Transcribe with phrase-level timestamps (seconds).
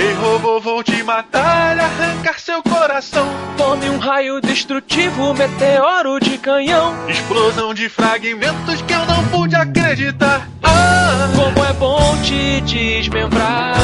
[0.00, 3.26] Ei, robô, vou te matar, arrancar seu coração.
[3.56, 6.94] Tome um raio destrutivo, meteoro de canhão.
[7.08, 10.48] Explosão de fragmentos que eu não pude acreditar.
[10.62, 13.74] Ah, Como é bom te desmembrar.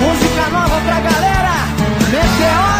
[0.00, 1.52] Música nova pra galera!
[2.10, 2.79] Meteoro!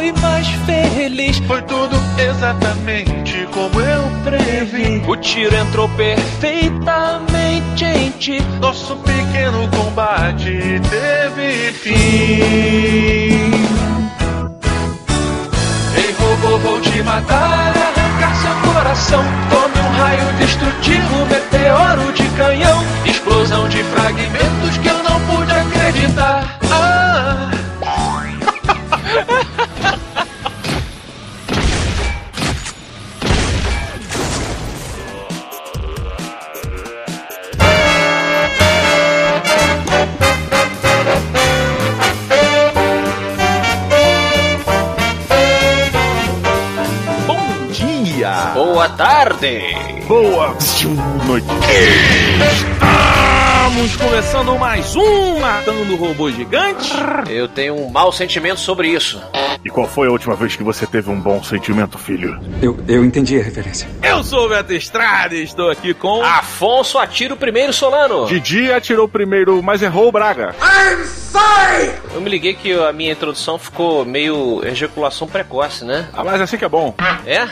[0.00, 1.38] Fui mais feliz.
[1.40, 5.02] foi tudo exatamente como eu previ.
[5.06, 8.40] O tiro entrou perfeitamente em ti.
[8.60, 11.92] Nosso pequeno combate teve fim.
[15.94, 19.22] Ei, robô, vou te matar, arrancar seu coração.
[19.50, 22.82] Tome um raio destrutivo, meteoro de canhão.
[23.04, 26.58] Explosão de fragmentos que eu não pude acreditar.
[26.72, 26.89] Ah,
[48.80, 49.76] Boa tarde.
[50.08, 50.56] Boa
[51.26, 52.99] noite!
[53.70, 56.92] Estamos começando mais um Matando Robô Gigante.
[57.30, 59.22] Eu tenho um mau sentimento sobre isso.
[59.64, 62.38] E qual foi a última vez que você teve um bom sentimento, filho?
[62.60, 63.88] Eu, eu entendi a referência.
[64.02, 66.20] Eu sou o Beto Estrada e estou aqui com...
[66.24, 68.26] Afonso atira o primeiro Solano.
[68.26, 70.52] Didi atirou primeiro, mas errou o Braga.
[72.12, 76.08] Eu me liguei que a minha introdução ficou meio ejaculação precoce, né?
[76.12, 76.92] Ah, mas assim que é bom.
[77.24, 77.42] É?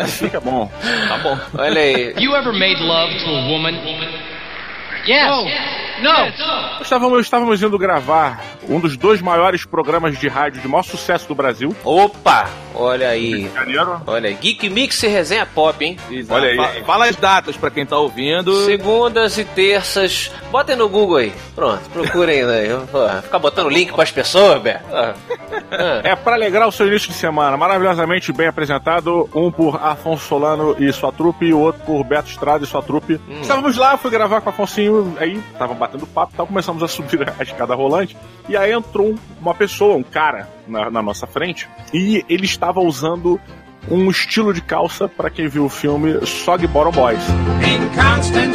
[0.00, 0.68] Assim que é bom.
[1.08, 1.38] tá bom.
[1.56, 2.14] Olha aí.
[2.18, 4.35] You ever made love to a woman?
[5.06, 5.30] Yes.
[5.30, 5.85] No.
[6.80, 11.34] Estávamos, estávamos indo gravar um dos dois maiores programas de rádio de maior sucesso do
[11.34, 11.74] Brasil.
[11.84, 12.48] Opa!
[12.74, 13.50] Olha aí.
[13.54, 14.02] Janeiro.
[14.06, 14.34] Olha aí.
[14.34, 15.96] Geek Mix e Resenha Pop, hein?
[16.28, 16.56] Olha aí.
[16.56, 18.64] Fa- Fala as datas pra quem tá ouvindo.
[18.66, 20.30] Segundas e terças.
[20.50, 21.32] Botem no Google aí.
[21.54, 22.68] Pronto, procurem aí.
[22.92, 24.80] Pô, Ficar botando link pras pessoas, Bé.
[24.92, 25.14] Ah.
[26.04, 30.76] É para alegrar o seu início de semana, maravilhosamente bem apresentado, um por Afonso Solano
[30.78, 33.18] e sua trupe, e o outro por Beto Estrada e sua trupe.
[33.40, 36.88] Estávamos lá, fui gravar com o Afonsinho, aí tava batendo papo e tal, começamos a
[36.88, 38.16] subir a escada rolante,
[38.48, 42.80] e aí entrou um- uma pessoa, um cara, na, na nossa frente, e ele estava
[42.80, 43.40] usando
[43.90, 47.22] um estilo de calça, para quem viu o filme Sog Bottom Boys.
[47.62, 48.54] In constant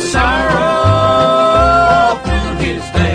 [0.71, 3.11] sorrow through his day.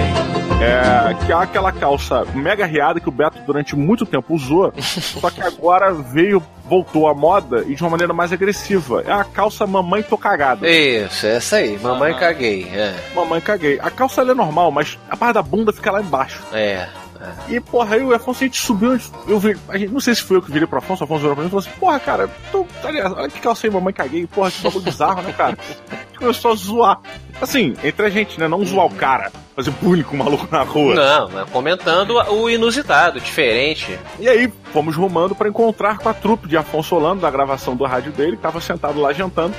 [0.63, 5.29] É, que é aquela calça mega riada que o Beto durante muito tempo usou, só
[5.29, 9.03] que agora veio, voltou à moda e de uma maneira mais agressiva.
[9.05, 10.69] É a calça mamãe tô cagada.
[10.69, 11.77] Isso, essa aí.
[11.79, 12.69] Mamãe caguei.
[12.73, 12.95] É.
[13.13, 13.81] Mamãe caguei.
[13.83, 16.41] A calça é normal, mas a parte da bunda fica lá embaixo.
[16.53, 16.87] É.
[17.49, 20.23] E, porra, aí o Afonso, a gente subiu, eu vi, a gente, não sei se
[20.23, 22.01] foi eu que virei pro Afonso, o Afonso virou pra mim e falou assim, porra,
[22.01, 25.57] cara, tu, aliás, olha que calça aí, mamãe caguei, porra, que bagulho bizarro, né, cara?
[25.91, 27.01] A gente começou a zoar.
[27.41, 30.63] Assim, entre a gente, né, não zoar o cara, fazer bullying com o maluco na
[30.63, 30.95] rua.
[30.95, 33.99] Não, mas comentando o inusitado, diferente.
[34.19, 37.85] E aí, fomos rumando para encontrar com a trupe de Afonso Solano, da gravação do
[37.85, 39.55] rádio dele, que estava sentado lá jantando.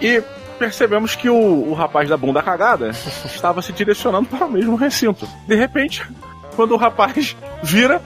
[0.00, 0.22] E
[0.58, 2.90] percebemos que o, o rapaz da bunda cagada
[3.24, 5.28] estava se direcionando para o mesmo recinto.
[5.46, 6.06] De repente,
[6.56, 8.02] quando o rapaz vira,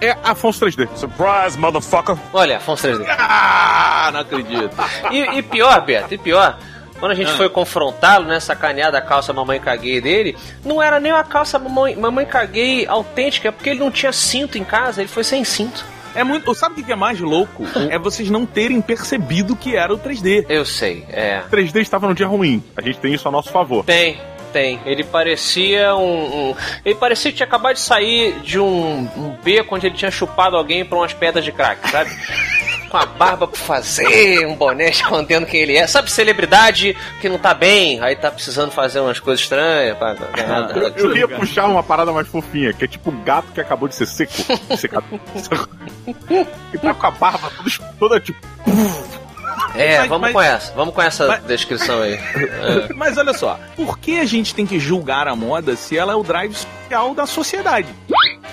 [0.00, 0.88] é Afonso 3D.
[0.94, 2.16] Surprise, motherfucker!
[2.32, 3.04] Olha, Afonso 3D.
[3.08, 4.74] Ah, não acredito.
[5.10, 6.58] E, e pior, Beto, e pior.
[6.98, 11.10] Quando a gente foi confrontá-lo, né, sacanear da calça mamãe caguei dele, não era nem
[11.10, 15.08] uma calça mamãe, mamãe caguei autêntica, é porque ele não tinha cinto em casa, ele
[15.08, 15.82] foi sem cinto.
[16.14, 16.54] É muito.
[16.54, 17.64] Sabe o que que é mais louco?
[17.88, 20.44] É vocês não terem percebido que era o 3D.
[20.48, 21.42] Eu sei, é.
[21.50, 22.62] 3D estava no dia ruim.
[22.76, 23.84] A gente tem isso a nosso favor.
[23.84, 24.80] Tem, tem.
[24.84, 29.74] Ele parecia um, um- Ele parecia que tinha acabado de sair de um, um beco
[29.74, 32.10] onde ele tinha chupado alguém por umas pedras de crack, sabe?
[32.90, 35.86] Com a barba pra fazer, um boné escondendo quem ele é.
[35.86, 39.96] Sabe, celebridade que não tá bem, aí tá precisando fazer umas coisas estranhas.
[39.96, 40.16] Pra...
[40.96, 43.88] Eu, eu ia puxar uma parada mais fofinha, que é tipo um gato que acabou
[43.88, 44.32] de ser seco.
[44.76, 45.04] secado.
[46.74, 48.40] e tá com a barba toda, toda tipo.
[49.74, 50.72] É, Mas- vamos mas- com essa.
[50.74, 52.14] Vamos com essa mas- descrição aí.
[52.60, 52.92] É.
[52.94, 56.16] Mas olha só, por que a gente tem que julgar a moda se ela é
[56.16, 57.88] o drive social da sociedade?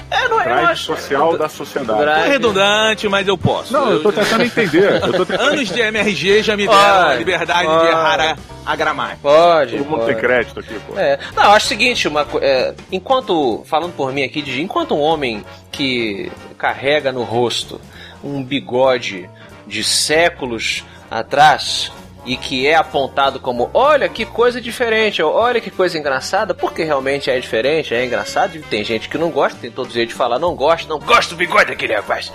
[0.09, 1.99] É, não, eu Drive acho- social da sociedade.
[1.99, 3.73] Drive- É redundante, mas eu posso.
[3.73, 5.01] Não, eu tô tentando entender.
[5.03, 5.41] Eu tô tentando...
[5.51, 7.89] Anos de MRG já me deram a liberdade de olha.
[7.89, 8.19] errar
[8.65, 9.19] a, a gramática.
[9.21, 9.77] Pode.
[9.77, 10.11] Todo mundo pode.
[10.13, 10.97] tem crédito aqui, pô.
[10.97, 11.19] É.
[11.35, 15.01] Não, eu acho o seguinte, uma, é, enquanto, falando por mim aqui, Didi, enquanto um
[15.01, 17.81] homem que carrega no rosto
[18.23, 19.29] um bigode
[19.67, 21.91] de séculos atrás
[22.27, 27.31] e que é apontado como olha que coisa diferente, olha que coisa engraçada, porque realmente
[27.31, 30.37] é diferente, é engraçado, e tem gente que não gosta, tem todo jeito de falar
[30.37, 32.31] não gosta, não gosta do bigode daquele rapaz.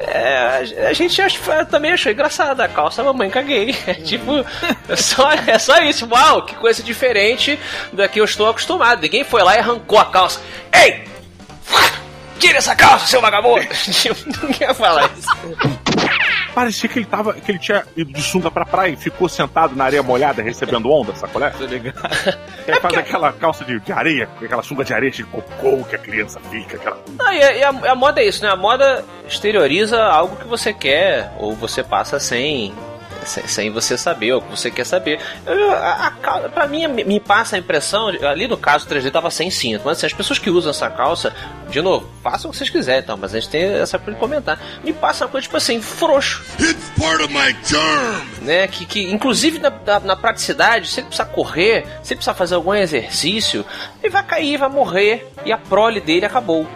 [0.00, 3.74] É, a gente acha, também achou engraçado a calça mamãe caguei.
[3.86, 4.44] É tipo,
[4.88, 6.06] é só, é só isso.
[6.10, 7.58] Uau, que coisa diferente
[7.92, 9.02] da que eu estou acostumado.
[9.02, 10.40] Ninguém foi lá e arrancou a calça.
[10.72, 11.04] Ei!
[12.38, 13.66] Tira essa calça, seu vagabundo!
[13.92, 15.28] Tipo, Ninguém ia falar isso.
[16.60, 17.32] Parecia que ele tava.
[17.34, 20.90] que ele tinha ido de sunga pra praia e ficou sentado na areia molhada recebendo
[20.90, 21.50] onda, sacolé?
[21.50, 21.98] Tô ligado.
[22.68, 25.96] E aí faz aquela calça de, de areia, aquela sunga de areia de cocô que
[25.96, 26.98] a criança fica, aquela.
[27.18, 28.50] Não, e, a, e a- a moda é isso, né?
[28.50, 32.74] A moda exterioriza algo que você quer, ou você passa sem.
[33.24, 35.20] Sem, sem você saber, ou o que você quer saber.
[35.46, 39.30] Eu, a, a, pra mim, me, passa a impressão, ali no caso o 3D tava
[39.30, 41.32] sem cinto, mas assim, as pessoas que usam essa calça,
[41.68, 44.20] de novo, façam o que vocês quiserem, então, mas a gente tem essa coisa de
[44.20, 44.58] comentar.
[44.84, 46.42] Me passa uma coisa, tipo assim, frouxo.
[46.58, 48.20] It's part of my charm.
[48.42, 48.66] né?
[48.68, 52.54] Que, que inclusive na, na, na praticidade, se ele precisar correr, se ele precisar fazer
[52.54, 53.64] algum exercício,
[54.02, 56.66] ele vai cair, vai morrer e a prole dele acabou.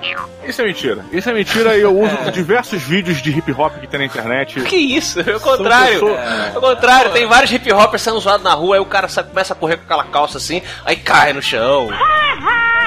[0.46, 1.05] Isso é mentira.
[1.11, 4.61] Isso é mentira e eu uso diversos vídeos de hip hop que tem na internet.
[4.62, 5.20] Que isso?
[5.20, 5.93] É o contrário.
[6.00, 9.08] pessoas- É o contrário, tem vários hip hoppers sendo zoados na rua, aí o cara
[9.08, 11.88] começa a correr com aquela calça assim, aí cai no chão.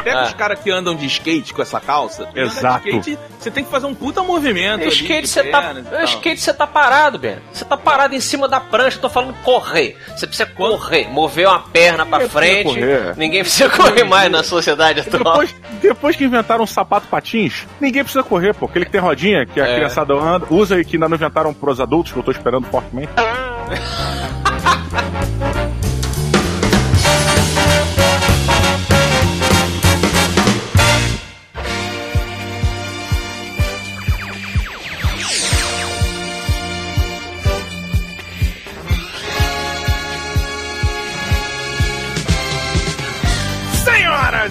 [0.08, 0.24] Pega Ah.
[0.26, 2.24] os caras que andam de skate com essa calça.
[2.26, 2.88] tu anda de Exato.
[2.88, 4.86] skate, você tem que fazer um puta movimento.
[4.86, 5.74] O skate você tá,
[6.06, 7.38] skate você tá parado, Ben.
[7.52, 9.98] Você tá parado em cima da prancha, eu tô falando correr.
[10.16, 12.64] Você precisa correr, mover uma perna pra Ninguém precisa frente.
[12.80, 13.14] correr.
[13.18, 15.20] Ninguém precisa correr mais na sociedade atual.
[15.40, 18.66] Depois, depois que inventaram um sapato patins, ninguém precisa correr, pô.
[18.66, 19.76] Aquele que tem rodinha, que a É.
[19.76, 23.12] criançada anda, usa e que ainda não inventaram pros adultos, que eu tô esperando fortemente.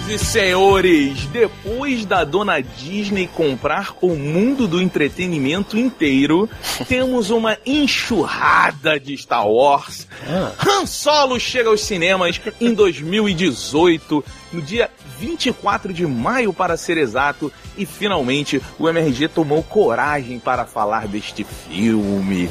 [0.09, 6.49] e senhores, depois da dona Disney comprar o mundo do entretenimento inteiro,
[6.87, 10.07] temos uma enxurrada de Star Wars.
[10.65, 14.23] Han Solo chega aos cinemas em 2018,
[14.53, 14.89] no dia
[15.19, 21.43] 24 de maio para ser exato, e finalmente o MRG tomou coragem para falar deste
[21.43, 22.49] filme.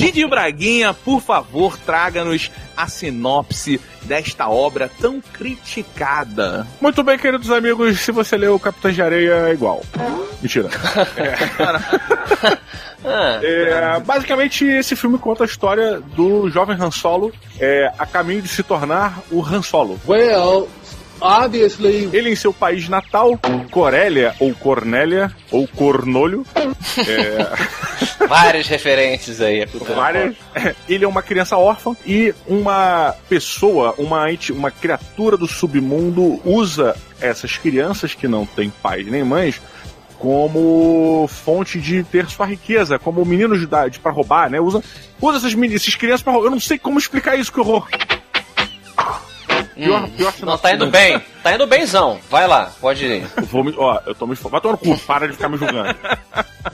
[0.00, 6.66] Didi Braguinha, por favor, traga-nos a sinopse desta obra tão criticada.
[6.80, 9.82] Muito bem, queridos amigos, se você leu o Capitães de Areia, é igual.
[10.40, 10.70] Mentira.
[11.58, 12.60] Ah,
[13.42, 18.48] É, basicamente, esse filme conta a história do jovem Han Solo é, a caminho de
[18.48, 19.98] se tornar o Han Solo.
[20.06, 20.68] Well,
[21.20, 23.38] obviously, Ele em seu país natal,
[23.70, 26.44] Corélia ou Cornélia ou Cornolho,
[28.28, 29.66] várias referências aí.
[29.66, 30.36] cultura várias.
[30.88, 37.56] Ele é uma criança órfã e uma pessoa, uma, uma criatura do submundo usa essas
[37.56, 39.60] crianças que não têm pais nem mães
[40.20, 44.60] como fonte de ter sua riqueza, como meninos de idade pra roubar, né?
[44.60, 44.82] Usa,
[45.20, 46.48] usa essas, essas crianças pra roubar.
[46.48, 47.88] Eu não sei como explicar isso, que horror.
[49.62, 51.20] Pior, pior Não, tá indo bem.
[51.42, 52.18] Tá indo benzão.
[52.30, 53.26] Vai lá, pode ir.
[53.44, 54.52] Vou me, ó, eu tô me esforçando.
[54.52, 55.96] Vai tomar no cu, para de ficar me julgando.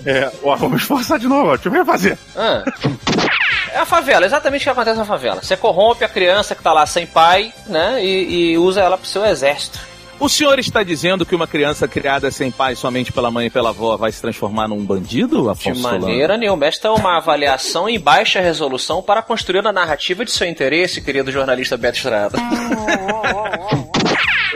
[0.05, 1.55] É, ó, vou me esforçar de novo, ó.
[1.55, 2.19] Deixa eu ver fazer.
[2.37, 2.65] Ah.
[3.73, 5.43] É a favela, exatamente o que acontece na favela.
[5.43, 8.03] Você corrompe a criança que tá lá sem pai, né?
[8.03, 9.79] E, e usa ela pro seu exército.
[10.19, 13.69] O senhor está dizendo que uma criança criada sem pai somente pela mãe e pela
[13.69, 16.01] avó vai se transformar num bandido, De Afonso Solano?
[16.01, 16.65] maneira nenhuma.
[16.67, 21.31] Esta é uma avaliação em baixa resolução para construir a narrativa de seu interesse, querido
[21.31, 22.39] jornalista Beto Estrada.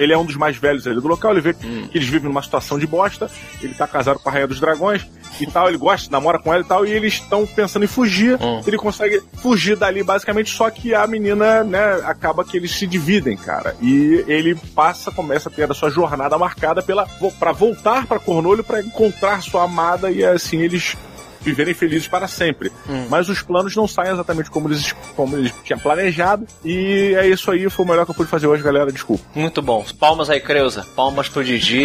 [0.01, 2.43] Ele é um dos mais velhos ali do local, ele vê que eles vivem numa
[2.43, 3.31] situação de bosta,
[3.63, 5.07] ele tá casado com a Rainha dos Dragões
[5.41, 8.39] e tal, ele gosta, namora com ela e tal, e eles estão pensando em fugir,
[8.67, 13.37] ele consegue fugir dali basicamente, só que a menina, né, acaba que eles se dividem,
[13.37, 17.07] cara, e ele passa, começa a ter a sua jornada marcada pela,
[17.39, 20.97] para voltar pra Cornolho para encontrar sua amada e assim eles
[21.41, 22.71] viverem felizes para sempre.
[23.09, 26.47] Mas os planos não saem exatamente como eles, como eles tinham planejado.
[26.65, 28.93] E é isso aí, foi o melhor que eu pude fazer hoje, galera.
[28.93, 29.25] Desculpa.
[29.35, 29.85] Muito bom.
[29.99, 30.87] Palmas aí, Creuza.
[30.95, 31.83] Palmas pro Didi.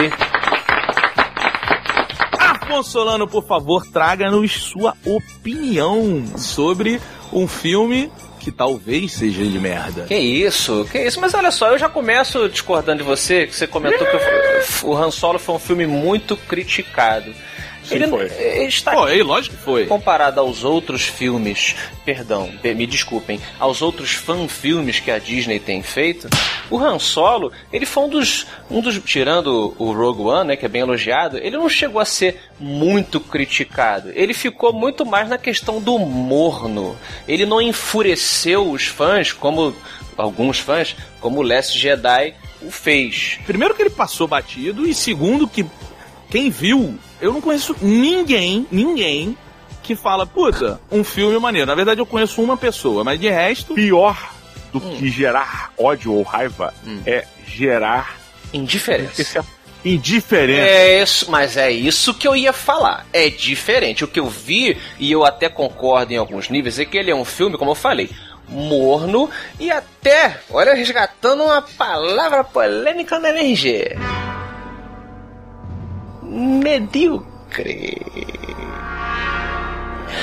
[2.37, 6.99] Afonso Solano, por favor, traga-nos sua opinião sobre
[7.31, 10.03] um filme que talvez seja de merda.
[10.03, 11.19] Que isso, que isso.
[11.19, 15.09] Mas olha só, eu já começo discordando de você, que você comentou que o Han
[15.09, 17.33] Solo foi um filme muito criticado.
[17.85, 18.25] Sim, ele, foi.
[18.25, 19.85] ele está Pô, aí, lógico que foi.
[19.85, 25.81] comparado aos outros filmes, perdão, pe- me desculpem, aos outros fan-filmes que a Disney tem
[25.83, 26.27] feito,
[26.69, 30.65] o Han Solo, ele foi um dos, um dos, tirando o Rogue One, né, que
[30.65, 34.11] é bem elogiado, ele não chegou a ser muito criticado.
[34.15, 36.97] Ele ficou muito mais na questão do morno.
[37.27, 39.75] Ele não enfureceu os fãs, como
[40.17, 43.37] alguns fãs, como o Last Jedi o fez.
[43.45, 45.65] Primeiro que ele passou batido, e segundo que
[46.29, 49.37] quem viu, eu não conheço ninguém, ninguém
[49.83, 51.67] que fala, puta, um filme maneiro.
[51.67, 53.73] Na verdade, eu conheço uma pessoa, mas de resto.
[53.75, 54.17] Pior
[54.73, 54.95] do Hum.
[54.97, 56.73] que gerar ódio ou raiva
[57.05, 58.17] é gerar
[58.53, 59.45] Indiferença.
[59.85, 60.61] indiferença.
[60.67, 63.05] É isso, mas é isso que eu ia falar.
[63.13, 64.03] É diferente.
[64.03, 67.15] O que eu vi, e eu até concordo em alguns níveis, é que ele é
[67.15, 68.09] um filme, como eu falei,
[68.49, 69.29] morno
[69.59, 73.95] e até, olha, resgatando uma palavra polêmica na MRG.
[76.25, 78.01] Medíocre.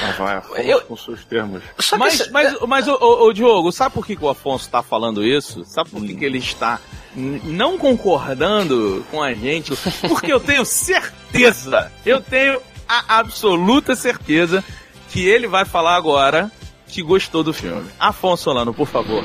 [0.02, 1.62] Lá vai Afonso Eu- com seus termos.
[1.78, 4.28] Só que Mas, isso- mas, mas ô, ô, ô, Diogo, sabe por que, que o
[4.28, 5.64] Afonso tá falando isso?
[5.64, 6.80] Sabe por que, que ele está
[7.14, 9.72] não concordando com a gente?
[10.08, 14.64] Porque eu tenho certeza, eu tenho a absoluta certeza
[15.10, 16.50] que ele vai falar agora
[16.88, 17.88] que gostou do filme.
[18.00, 19.22] Afonso Solano, por favor.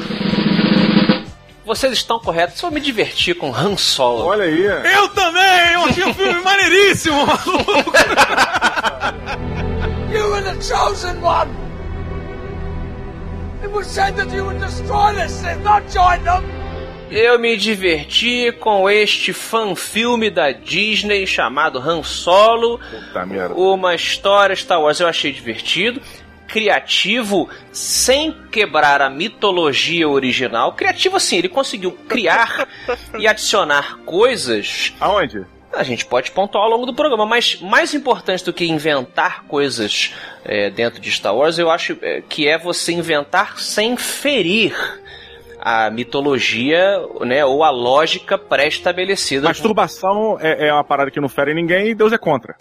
[1.67, 4.24] Vocês estão corretos, eu me diverti com Han Solo.
[4.24, 4.63] Olha aí.
[4.63, 5.74] Eu também!
[5.74, 7.74] Eu achei o filme maneiríssimo, maluco!
[10.09, 11.50] You were the chosen one!
[13.62, 16.41] It was said that you would destroy this Sith, not join them!
[17.12, 22.79] Eu me diverti com este fan-filme da Disney chamado Han Solo.
[22.79, 23.53] Puta merda.
[23.55, 26.01] Uma história Star Wars eu achei divertido,
[26.47, 30.73] criativo, sem quebrar a mitologia original.
[30.73, 32.67] Criativo assim, ele conseguiu criar
[33.19, 34.93] e adicionar coisas.
[34.99, 35.45] Aonde?
[35.73, 40.13] A gente pode pontuar ao longo do programa, mas mais importante do que inventar coisas
[40.43, 44.73] é, dentro de Star Wars, eu acho é, que é você inventar sem ferir
[45.59, 49.47] a mitologia, né, ou a lógica pré-estabelecida.
[49.47, 52.55] Masturbação é, é uma parada que não fere ninguém e Deus é contra.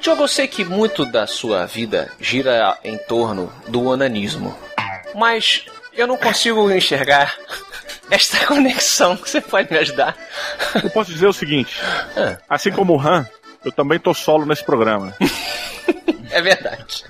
[0.00, 4.56] Diogo, eu sei que muito da sua vida gira em torno do onanismo,
[5.14, 7.34] mas eu não consigo enxergar
[8.10, 9.16] esta conexão.
[9.16, 10.16] Você pode me ajudar?
[10.82, 11.80] Eu posso dizer o seguinte:
[12.16, 12.38] Ah.
[12.48, 13.26] assim como o Han,
[13.64, 15.14] eu também tô solo nesse programa.
[16.32, 17.04] É verdade.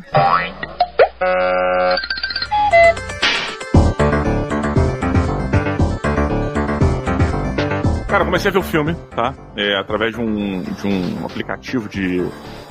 [8.09, 9.35] Cara, eu comecei a ver o filme, tá?
[9.57, 12.27] É, através de um, de um aplicativo de,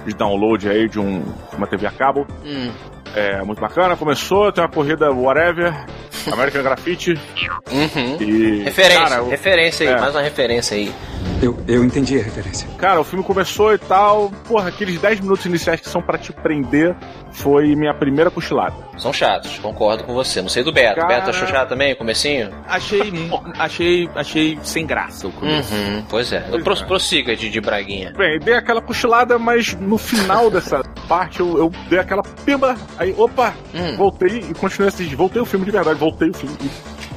[0.06, 2.25] de download aí de, um, de uma TV a cabo.
[2.44, 2.72] Hum.
[3.15, 3.96] É muito bacana.
[3.98, 5.74] Começou, tem uma corrida whatever,
[6.32, 7.13] American Graffiti.
[7.72, 8.18] Uhum.
[8.22, 8.63] E.
[8.63, 10.00] Referência, Cara, referência aí, é.
[10.00, 10.94] mais uma referência aí.
[11.41, 12.67] Eu, eu entendi a referência.
[12.77, 14.29] Cara, o filme começou e tal.
[14.46, 16.93] Porra, aqueles 10 minutos iniciais que são pra te prender
[17.31, 18.75] foi minha primeira cochilada.
[18.98, 20.41] São chatos, concordo com você.
[20.41, 20.96] Não sei do Beto.
[20.98, 22.50] Cara- Beto achou chato também, comecinho?
[22.67, 23.13] Achei,
[23.58, 25.74] achei, achei sem graça o começo.
[25.74, 26.41] Uhum, pois é.
[26.41, 28.12] Pro, prossiga de, de Braguinha.
[28.17, 32.75] Bem, dei aquela cochilada, mas no final dessa parte eu, eu dei aquela pimba.
[32.98, 33.96] Aí, opa, Hum.
[33.96, 35.15] voltei e continuei assistindo.
[35.17, 36.69] Voltei o filme de verdade, voltei o filme e,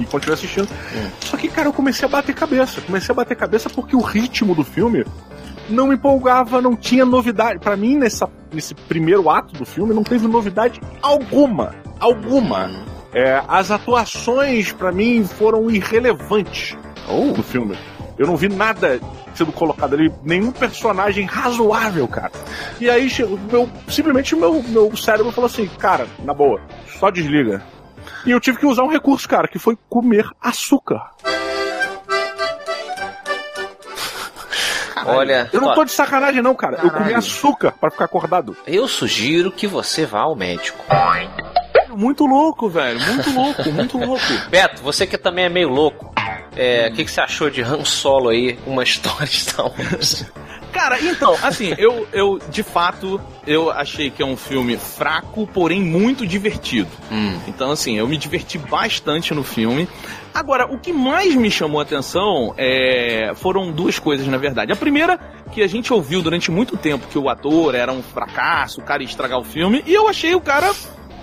[0.03, 0.69] e continuei assistindo.
[0.95, 1.11] Hum.
[1.21, 2.81] Só que, cara, eu comecei a bater cabeça.
[2.81, 5.05] Comecei a bater cabeça porque o ritmo do filme
[5.69, 7.59] não me empolgava, não tinha novidade.
[7.59, 11.75] Pra mim, nessa, nesse primeiro ato do filme, não teve novidade alguma.
[11.99, 12.67] Alguma.
[12.67, 12.85] Hum.
[13.15, 16.77] É, as atuações, pra mim, foram irrelevantes
[17.09, 17.77] Oh, no filme.
[18.19, 19.01] Eu não vi nada
[19.35, 22.31] sendo colocado ali, nenhum personagem razoável, cara.
[22.81, 23.09] E aí,
[23.51, 26.61] meu, simplesmente meu, meu cérebro falou assim, cara, na boa,
[26.99, 27.63] só desliga.
[28.25, 31.11] E eu tive que usar um recurso, cara, que foi comer açúcar.
[35.05, 36.79] olha, Eu não tô de sacanagem, não, cara.
[36.83, 38.57] Eu comi açúcar pra ficar acordado.
[38.67, 40.85] eu sugiro que você vá ao médico.
[41.91, 42.99] Muito louco, velho.
[43.01, 44.25] Muito louco, muito louco.
[44.49, 46.13] Beto, você que também é meio louco.
[46.57, 50.25] É, O que, que você achou de Han Solo aí, uma história Star Wars?
[50.83, 55.81] Cara, então, assim, eu, eu de fato, eu achei que é um filme fraco, porém
[55.81, 56.91] muito divertido.
[57.09, 57.39] Hum.
[57.47, 59.89] Então, assim, eu me diverti bastante no filme.
[60.35, 64.73] Agora, o que mais me chamou a atenção é, foram duas coisas, na verdade.
[64.73, 65.21] A primeira,
[65.53, 69.05] que a gente ouviu durante muito tempo que o ator era um fracasso, o cara
[69.05, 70.73] ia estragar o filme, e eu achei o cara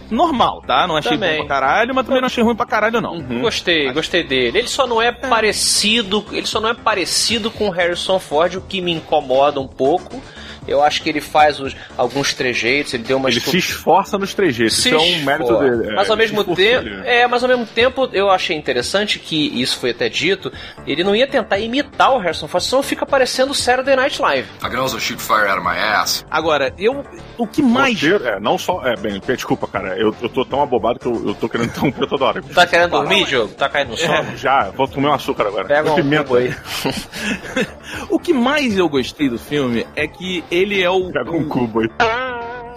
[0.10, 0.88] normal, tá?
[0.88, 1.38] Não achei Também.
[1.42, 3.22] bom pra caralho, mas também não achei ruim pra caralho, não.
[3.22, 4.58] Gostei, gostei dele.
[4.60, 8.62] Ele só não é parecido, ele só não é parecido com o Harrison Ford, o
[8.62, 10.22] que me incomoda um pouco.
[10.70, 14.34] Eu acho que ele faz os, alguns trejeitos, ele deu uma Ele se esforça nos
[14.34, 15.78] trejeitos, se isso é um mérito esforça.
[15.78, 15.92] dele.
[15.92, 19.78] É, mas ao mesmo tempo, é, mas ao mesmo tempo eu achei interessante que isso
[19.78, 20.52] foi até dito,
[20.86, 24.48] ele não ia tentar imitar o Harrison Ford, senão fica parecendo o Saturday Night Live.
[24.64, 26.26] I can also shoot fire out of my ass.
[26.30, 27.04] Agora, eu.
[27.38, 27.96] O que mais.
[27.96, 28.86] Roteiro, é, não só.
[28.86, 29.98] É, bem, desculpa, cara.
[29.98, 32.42] Eu, eu tô tão abobado que eu, eu tô querendo interromper toda hora.
[32.42, 33.54] Tá querendo dormir, Diogo?
[33.54, 34.14] Tá caindo no sono?
[34.14, 35.66] É, já, vou comer um açúcar agora.
[35.66, 36.54] Pega um pimenta aí.
[38.10, 41.12] O que mais eu gostei do filme é que ele é o.
[41.12, 41.90] Pega um cubo aí.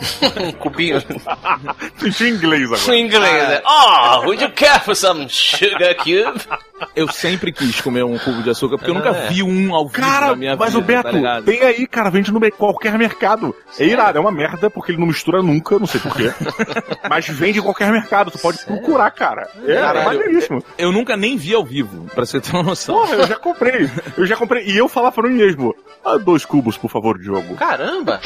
[0.41, 1.01] um cubinho.
[1.99, 2.97] Senti inglês Em agora.
[2.97, 3.63] inglês, né?
[3.65, 6.41] Oh, would you care for some sugar cube?
[6.97, 9.29] Eu sempre quis comer um cubo de açúcar, porque eu nunca É.
[9.29, 10.79] vi um ao vivo Cara, na minha mas vida.
[10.81, 13.55] o Beto, tá tem aí, cara, vende no qualquer mercado.
[13.79, 16.33] É irado, é uma merda, porque ele não mistura nunca, não sei porquê.
[17.09, 19.49] mas vende em qualquer mercado, tu pode procurar, cara.
[19.65, 20.65] É, é Caralho, maneiríssimo.
[20.77, 22.97] Eu nunca nem vi ao vivo, pra você ter uma noção.
[22.97, 23.89] Porra, eu já comprei.
[24.17, 24.65] Eu já comprei.
[24.67, 25.73] E eu falava pra mim mesmo:
[26.05, 27.55] ah, dois cubos, por favor, Diogo.
[27.55, 28.21] Caramba!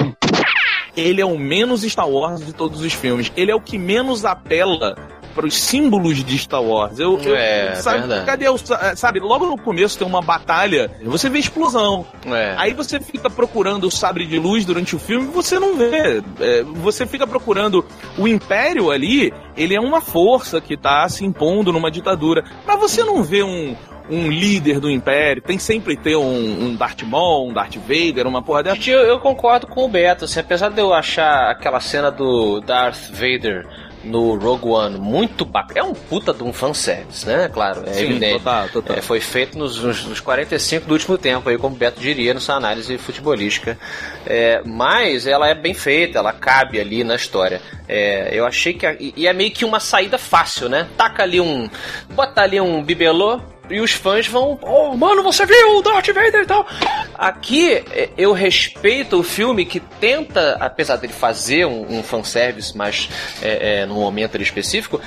[0.96, 3.30] Ele é o menos Star Wars de todos os filmes.
[3.36, 4.96] Ele é o que menos apela
[5.34, 6.98] para os símbolos de Star Wars.
[6.98, 8.24] Eu, eu- É, sabe, verdade.
[8.24, 8.56] cadê o,
[8.96, 12.06] sabe, logo no começo tem uma batalha, você vê explosão.
[12.24, 12.54] É.
[12.56, 16.22] Aí você fica procurando o sabre de luz durante o filme, você não vê.
[16.40, 17.84] É, você fica procurando
[18.16, 22.42] o Império ali, ele é uma força que tá se impondo numa ditadura.
[22.66, 23.76] Mas você não vê um,
[24.10, 28.42] um líder do Império, tem sempre ter um, um Darth Maul, um Darth Vader, uma
[28.42, 28.76] porra dessa.
[28.76, 32.60] Gente, eu, eu concordo com o Beto, assim, apesar de eu achar aquela cena do
[32.60, 33.66] Darth Vader
[34.04, 35.80] no Rogue One muito bacana.
[35.80, 37.48] É um puta de um fanservice, né?
[37.52, 38.34] Claro, é Sim, evidente.
[38.38, 38.96] total, total.
[38.96, 42.32] É, foi feito nos, nos, nos 45 do último tempo, aí, como o Beto diria,
[42.32, 43.76] na sua análise futebolística.
[44.24, 47.60] É, mas ela é bem feita, ela cabe ali na história.
[47.88, 48.86] É, eu achei que.
[48.86, 50.86] a- e é meio que uma saída fácil, né?
[50.96, 51.68] Taca ali um.
[52.10, 53.40] Bota ali um bibelô.
[53.70, 56.66] E os fãs vão, oh, mano, você viu o Darth Vader e tal.
[57.14, 57.84] Aqui
[58.16, 63.08] eu respeito o filme que tenta, apesar dele fazer um, um fanservice, mas
[63.42, 65.00] é, é, num momento específico,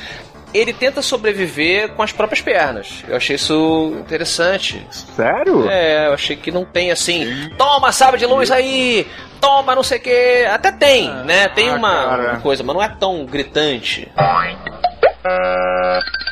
[0.54, 3.04] ele tenta sobreviver com as próprias pernas.
[3.08, 4.86] Eu achei isso interessante.
[5.16, 5.70] Sério?
[5.70, 9.08] É, eu achei que não tem assim, toma sabre de luz aí,
[9.40, 10.46] toma não sei o que.
[10.50, 11.48] Até tem, né?
[11.50, 14.08] Tem ah, uma, uma coisa, mas não é tão gritante.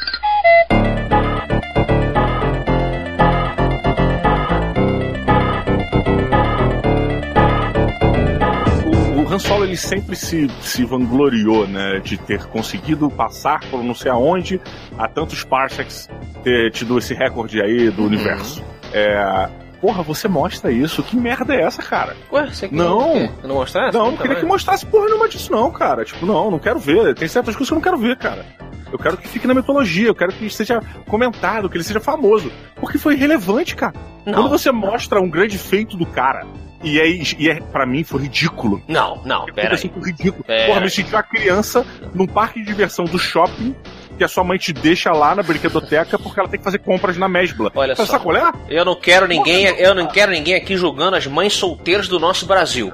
[9.38, 14.12] Han Solo ele sempre se, se vangloriou, né, de ter conseguido passar por não sei
[14.12, 14.60] aonde
[14.98, 16.10] a tantos parsecs
[16.44, 18.63] ter tido esse recorde aí do universo.
[18.91, 19.48] É,
[19.79, 21.03] porra, você mostra isso?
[21.03, 22.16] Que merda é essa, cara?
[22.31, 23.14] Ué, você Não.
[23.14, 23.98] quer- não mostrasse?
[23.98, 26.03] Não, não queria que mostrasse porra nenhuma disso, não, cara.
[26.03, 27.14] Tipo, não, não quero ver.
[27.14, 28.44] Tem certas coisas que eu não quero ver, cara.
[28.92, 32.51] Eu quero que fique na mitologia, eu quero que seja comentado, que ele seja famoso.
[32.77, 33.94] Porque foi relevante, cara.
[34.25, 34.33] Não.
[34.33, 36.46] Quando você mostra um grande feito do cara,
[36.83, 38.81] e é, e é para mim foi ridículo.
[38.87, 39.77] Não, não, pera aí.
[39.77, 40.44] foi ridículo.
[40.44, 40.83] Pera Porra, aí.
[40.83, 43.75] me senti uma criança num parque de diversão do shopping
[44.18, 47.18] que a sua mãe te deixa lá na brinquedoteca porque ela tem que fazer compras
[47.18, 47.72] na Mesbla.
[47.75, 48.05] Olha só.
[48.05, 48.51] sabe qual é?
[48.68, 52.46] Eu não quero ninguém, eu não quero ninguém aqui julgando as mães solteiras do nosso
[52.46, 52.92] Brasil.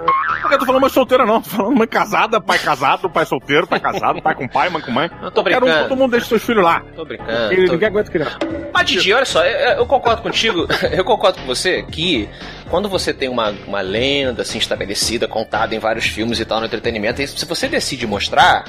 [0.51, 1.41] Eu tô falando mãe solteira, não.
[1.41, 4.91] Tô falando mãe casada, pai casado, pai solteiro, pai casado, pai com pai, mãe com
[4.91, 5.09] mãe.
[5.21, 5.89] Eu tô Quero um, brincando.
[5.89, 6.81] todo mundo deixa seus filhos lá.
[6.95, 7.47] Tô brincando.
[7.49, 8.37] Porque tô- ninguém aguenta criança.
[8.73, 12.27] Mas Didi, olha só, eu, eu concordo contigo, eu concordo com você que
[12.69, 16.65] quando você tem uma, uma lenda assim estabelecida, contada em vários filmes e tal no
[16.65, 18.65] entretenimento, e se você decide mostrar,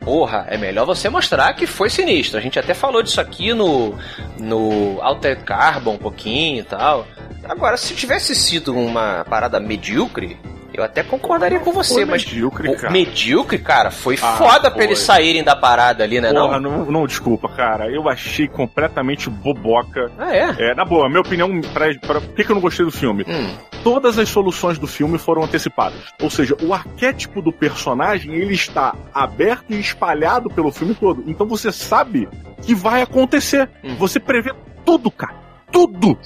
[0.00, 2.38] porra, é melhor você mostrar que foi sinistro.
[2.38, 3.94] A gente até falou disso aqui no,
[4.38, 7.06] no Altered Carbon um pouquinho e tal.
[7.48, 10.36] Agora, se tivesse sido uma parada medíocre,
[10.76, 12.92] eu até concordaria com você, Foi mas medíocre, cara.
[12.92, 14.84] medíocre, cara, foi Ah, foda pra foi.
[14.84, 16.32] eles saírem da parada ali, né?
[16.32, 16.78] Porra, não?
[16.78, 17.90] não, não, desculpa, cara.
[17.90, 20.10] Eu achei completamente boboca.
[20.18, 20.70] Ah, é?
[20.70, 23.24] É, na boa, minha opinião, pra, pra, por que, que eu não gostei do filme?
[23.26, 23.54] Hum.
[23.82, 25.98] Todas as soluções do filme foram antecipadas.
[26.20, 31.22] Ou seja, o arquétipo do personagem, ele está aberto e espalhado pelo filme todo.
[31.26, 32.28] Então você sabe
[32.62, 33.68] que vai acontecer.
[33.84, 33.94] Hum.
[33.96, 34.52] Você prevê
[34.84, 35.34] tudo, cara.
[35.70, 36.16] Tudo!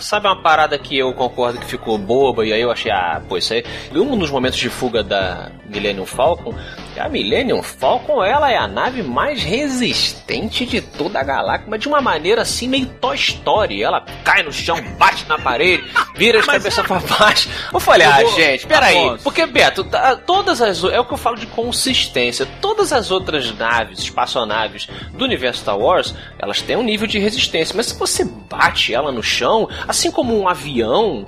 [0.00, 3.36] Sabe uma parada que eu concordo que ficou boba e aí eu achei, ah, pô,
[3.36, 3.64] isso aí.
[3.94, 6.54] Um dos momentos de fuga da Millennium Falcon,
[6.98, 11.88] a Millennium Falcon, ela é a nave mais resistente de toda a galáxia, mas de
[11.88, 13.82] uma maneira assim meio Toy Story.
[13.82, 15.84] Ela cai no chão, bate na parede,
[16.16, 17.48] vira de cabeça pra baixo.
[17.72, 18.96] Eu falei, ah, Eu vou- gente, peraí.
[18.98, 19.24] Afonso.
[19.24, 20.82] Porque, Beto, tá- todas as.
[20.84, 22.46] É o que eu falo de consistência.
[22.60, 27.74] Todas as outras naves, espaçonaves do universo Star Wars, elas têm um nível de resistência.
[27.76, 31.26] Mas se você bate ela no chão, assim como um avião,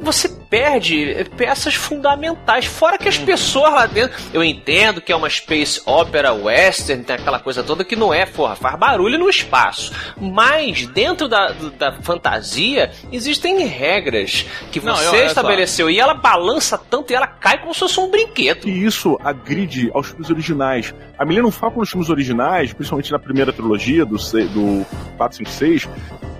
[0.00, 2.64] você perde peças fundamentais.
[2.64, 4.16] Fora que as pessoas lá dentro.
[4.32, 8.24] Eu entendo que é uma space opera western, tem aquela coisa toda que não é,
[8.26, 9.92] porra, faz barulho no espaço.
[10.20, 15.26] Mas dentro da, da fantasia existem regras que Não, eu- você olha só.
[15.26, 15.90] estabeleceu.
[15.90, 18.68] E ela balança tanto e ela cai como se fosse um brinquedo.
[18.68, 20.94] E isso agride aos filmes originais.
[21.18, 25.88] A Millennium Falcon nos filmes originais, principalmente na primeira trilogia do, do 456,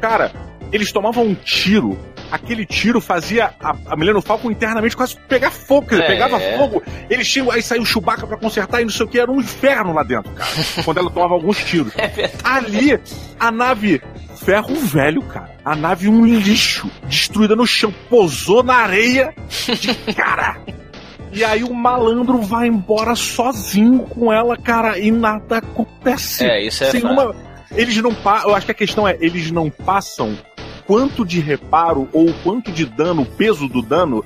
[0.00, 0.32] cara,
[0.72, 1.98] eles tomavam um tiro.
[2.30, 5.88] Aquele tiro fazia a, a Millennium Falcon internamente quase pegar fogo.
[5.88, 6.08] quer dizer, É.
[6.08, 7.50] Pegava fogo, eles tinham.
[7.50, 10.02] Aí saiu o Chewbacca pra consertar e não sei o que, era um inferno lá
[10.02, 10.50] dentro, cara.
[10.84, 11.92] quando ela tomava alguns tiros.
[12.44, 12.98] Ali,
[13.38, 14.00] a nave.
[14.36, 15.50] Ferro velho, cara.
[15.64, 19.34] A nave um lixo, destruída no chão, pousou na areia
[19.80, 20.56] de cara.
[21.32, 26.44] E aí o malandro vai embora sozinho com ela, cara, e nada acontece.
[26.44, 27.34] É, isso é Sem uma...
[27.70, 28.42] Eles não pa...
[28.44, 30.38] Eu acho que a questão é, eles não passam
[30.88, 34.24] quanto de reparo ou quanto de dano, o peso do dano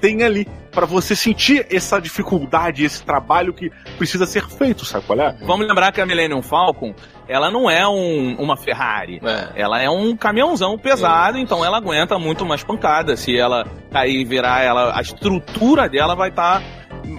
[0.00, 5.18] tem ali Pra você sentir essa dificuldade, esse trabalho que precisa ser feito, sabe qual
[5.18, 5.34] é?
[5.44, 6.94] Vamos lembrar que a Millennium Falcon,
[7.26, 9.18] ela não é um- uma Ferrari.
[9.56, 13.16] Ela é um caminhãozão pesado, então ela aguenta muito mais pancada.
[13.16, 16.62] Se ela cair e virar, ela, a estrutura dela vai estar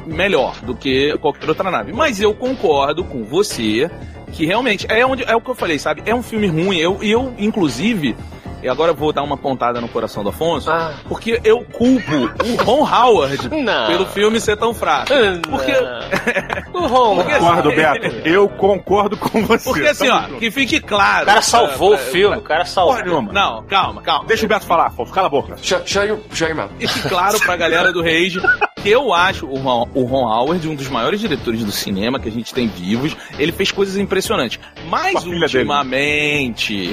[0.05, 1.91] melhor do que qualquer outra nave.
[1.91, 3.89] Mas eu concordo com você
[4.29, 6.01] que realmente é onde é o que eu falei, sabe?
[6.05, 6.77] É um filme ruim.
[6.77, 8.15] Eu, e eu inclusive,
[8.61, 10.69] e agora eu vou dar uma pontada no coração do Afonso,
[11.07, 13.87] porque eu culpo o Ron Howard Não.
[13.87, 15.07] pelo filme ser tão fraco.
[15.49, 15.71] Porque
[16.73, 18.07] o Ron Concordo, Beto.
[18.27, 19.69] Eu concordo com você.
[19.69, 20.35] Porque assim, ó, junto.
[20.39, 21.23] que fique claro.
[21.23, 22.95] O cara salvou pra- o filme, o cara salvou.
[22.95, 23.31] Porra nenhuma.
[23.33, 24.25] Não, calma, calma.
[24.25, 25.11] Deixa o Beto falar, Afonso.
[25.13, 25.55] Cala a boca.
[25.61, 26.71] Shut, shut your, shut your mouth.
[26.79, 28.39] Fique claro pra galera do Rage
[28.85, 32.31] eu acho o Ron, o Ron Howard um dos maiores diretores do cinema que a
[32.31, 33.15] gente tem vivos.
[33.37, 34.59] Ele fez coisas impressionantes.
[34.87, 35.43] Mas dele.
[35.43, 36.91] ultimamente.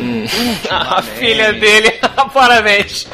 [0.71, 1.93] A filha dele,
[2.33, 3.07] parabéns.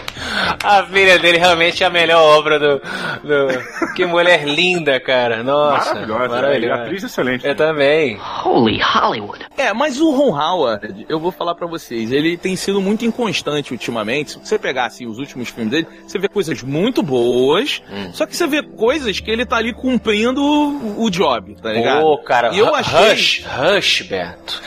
[0.63, 2.79] A filha dele realmente é a melhor obra do.
[2.79, 5.43] do- Que mulher linda, cara.
[5.43, 5.95] Nossa.
[5.95, 6.29] Maravilhosa.
[6.29, 6.67] Maravilhosa.
[6.77, 7.47] E a atriz excelente.
[7.47, 8.19] Eu também.
[8.45, 9.47] Holy Hollywood.
[9.57, 13.73] É, mas o Ron Howard, eu vou falar pra vocês, ele tem sido muito inconstante
[13.73, 14.33] ultimamente.
[14.33, 18.37] Se você pegar assim os últimos filmes dele, você vê coisas muito boas, só que
[18.37, 22.05] você vê coisas que ele tá ali cumprindo o, o job, tá ligado?
[22.07, 24.63] Ô, cara, e eu achei Rush, Rush, Beto.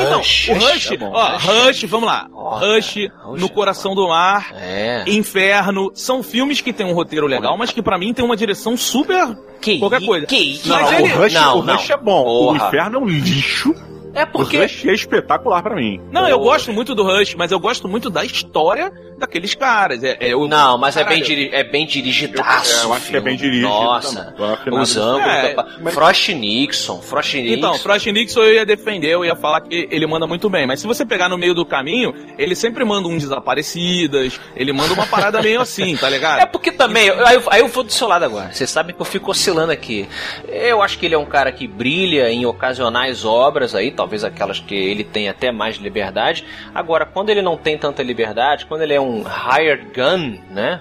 [0.00, 1.10] Então, Rush, o Rush, tá bom.
[1.14, 2.28] ó, Rush, vamos lá.
[2.32, 2.96] Rush,
[3.36, 5.04] No Coração do Mar, É.
[5.06, 8.76] Inferno, são filmes que tem um roteiro legal, mas que pra mim tem uma direção
[8.76, 10.26] super Que qualquer coisa.
[10.26, 10.60] que?
[10.64, 11.94] Mas Não, ele- o Rush, não, o Rush não.
[11.94, 12.20] é bom.
[12.22, 12.68] O Porra.
[12.68, 13.74] Inferno é um lixo.
[14.16, 14.58] É O porque.
[14.58, 16.00] Rush é espetacular pra mim.
[16.10, 20.02] Não, eu gosto muito do Rush, mas eu gosto muito da história daqueles caras.
[20.02, 22.72] É, é, eu- Não, mas é bem, Caralho, diri é bem dirigidaço.
[22.72, 24.34] Eu- eu o acho que é bem dirigido Nossa.
[24.66, 25.26] Eu Os ângulos.
[25.26, 27.00] É, da- mas- Frost Nixon.
[27.00, 27.54] Frost Nixon.
[27.54, 30.66] Então, Frost Nixon eu ia defender, eu ia falar que ele manda muito bem.
[30.66, 34.92] Mas se você pegar no meio do caminho, ele sempre manda um desaparecidas, ele manda
[34.92, 36.40] uma parada meio assim, tá ligado?
[36.46, 38.52] É porque também, aí eu, aí eu vou do seu lado agora.
[38.52, 40.06] Vocês sabem que eu fico oscilando aqui.
[40.48, 44.60] Eu acho que ele é um cara que brilha em ocasionais obras aí, talvez aquelas
[44.60, 46.44] que ele tem até mais liberdade.
[46.72, 50.80] Agora, quando ele não tem tanta liberdade, quando ele é um hired gun, né?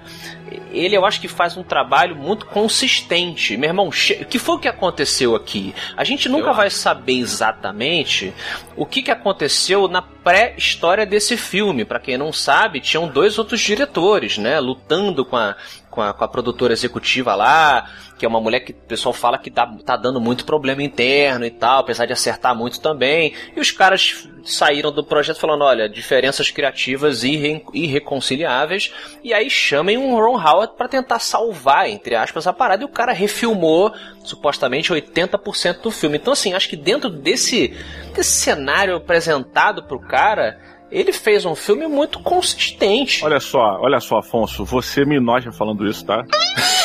[0.71, 3.57] Ele eu acho que faz um trabalho muito consistente.
[3.57, 5.73] Meu irmão, o que foi o que aconteceu aqui?
[5.97, 8.31] A gente nunca vai saber exatamente
[8.75, 11.83] o que, que aconteceu na pré-história desse filme.
[11.83, 14.59] Pra quem não sabe, tinham dois outros diretores, né?
[14.59, 15.55] Lutando com a,
[15.95, 19.37] com a, com a produtora executiva lá, que é uma mulher que o pessoal fala
[19.37, 23.33] que tá, tá dando muito problema interno e tal, apesar de acertar muito também.
[23.55, 28.93] E os caras saíram do projeto falando: olha, diferenças criativas irre, irreconciliáveis.
[29.23, 32.83] E aí chamem um Ron Howard pra tentar salvar, entre aspas, a parada.
[32.83, 36.17] E o cara refilmou supostamente 80% do filme.
[36.17, 37.73] Então, assim, acho que dentro desse,
[38.13, 40.59] desse cenário apresentado pro cara.
[40.95, 43.23] Ele fez um filme muito consistente.
[43.25, 46.23] Olha só, olha só, Afonso, você me noja falando isso, tá?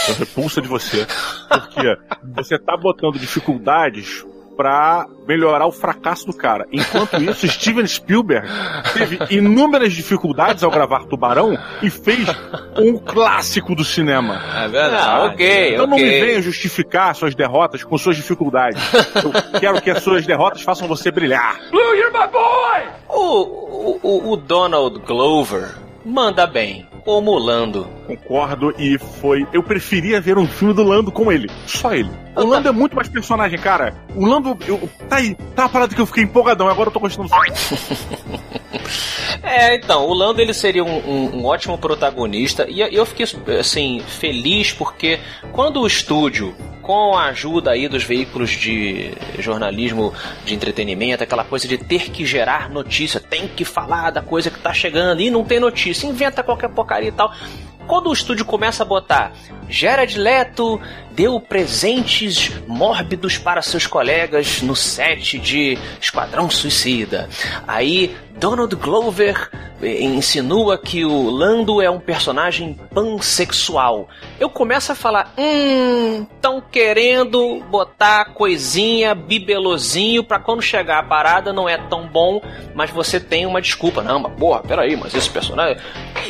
[0.08, 1.06] Eu repulsa de você.
[1.48, 1.96] Porque
[2.34, 4.24] você tá botando dificuldades
[4.56, 6.66] pra melhorar o fracasso do cara.
[6.72, 8.48] Enquanto isso, Steven Spielberg
[8.92, 12.26] teve inúmeras dificuldades ao gravar Tubarão e fez
[12.76, 14.42] um clássico do cinema.
[14.56, 15.06] É verdade.
[15.08, 16.04] Ah, ok, Então não ok.
[16.04, 18.82] me venha justificar suas derrotas com suas dificuldades.
[19.22, 21.58] Eu quero que as suas derrotas façam você brilhar.
[21.70, 22.99] Blue, you're my boy!
[23.22, 27.86] O, o, o- Donald Glover manda bem, como Lando.
[28.16, 29.46] Concordo e foi.
[29.52, 31.48] Eu preferia ver um filme do Lando com ele.
[31.66, 32.10] Só ele.
[32.36, 33.94] O Lando é muito mais personagem, cara.
[34.14, 34.56] O Lando.
[34.66, 35.34] eu- tá aí.
[35.54, 36.68] Tá uma parada que eu fiquei empolgadão.
[36.68, 37.28] Agora eu tô gostando.
[39.42, 43.26] É, então, o Lando ele seria um, um- um ótimo protagonista e eu fiquei
[43.58, 45.18] assim feliz porque
[45.52, 50.12] quando o estúdio com a ajuda aí dos veículos de jornalismo
[50.44, 54.58] de entretenimento, aquela coisa de ter que gerar notícia, tem que falar da coisa que
[54.58, 57.32] tá chegando e não tem notícia, inventa qualquer porcaria e tal.
[57.90, 59.32] Quando o estúdio começa a botar
[59.68, 67.28] Gerard Leto deu presentes mórbidos para seus colegas no set de Esquadrão Suicida.
[67.66, 69.50] Aí Donald Glover
[69.82, 74.08] eh, insinua que o Lando é um personagem pansexual.
[74.38, 81.52] Eu começo a falar, hum, estão querendo botar coisinha, bibelozinho, pra quando chegar a parada
[81.52, 82.40] não é tão bom,
[82.72, 84.00] mas você tem uma desculpa.
[84.02, 85.76] Não, mas porra, peraí, mas esse personagem...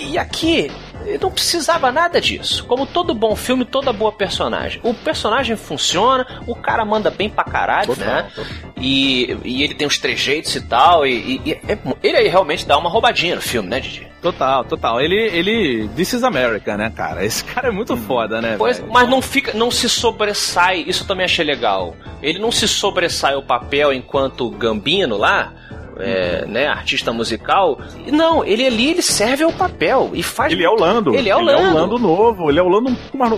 [0.03, 0.71] E aqui,
[1.19, 2.65] não precisava nada disso.
[2.67, 4.81] Como todo bom filme, toda boa personagem.
[4.85, 8.31] O personagem funciona, o cara manda bem pra caralho, Total, né?
[8.35, 8.53] total.
[8.81, 11.07] E, e ele tem os trejeitos e tal.
[11.07, 14.07] E, e- e é- ele aí realmente dá uma roubadinha no filme, né, Didi?
[14.23, 15.01] Total, total.
[15.01, 15.89] Ele, ele.
[15.97, 17.25] This is America, né, cara?
[17.25, 18.57] Esse cara é muito foda, né?
[18.59, 18.93] Pois, velho?
[18.93, 20.85] mas não fica, não se sobressai.
[20.87, 21.97] Isso eu também achei legal.
[22.23, 25.53] Ele não se sobressai o papel enquanto Gambino lá.
[26.01, 27.79] É, né, artista musical.
[28.11, 30.53] Não, ele ali ele serve ao papel e faz.
[30.53, 31.15] Ele é o Lando.
[31.15, 31.99] Ele é o Lando.
[31.99, 32.51] novo.
[32.51, 32.97] Ele é o Lando.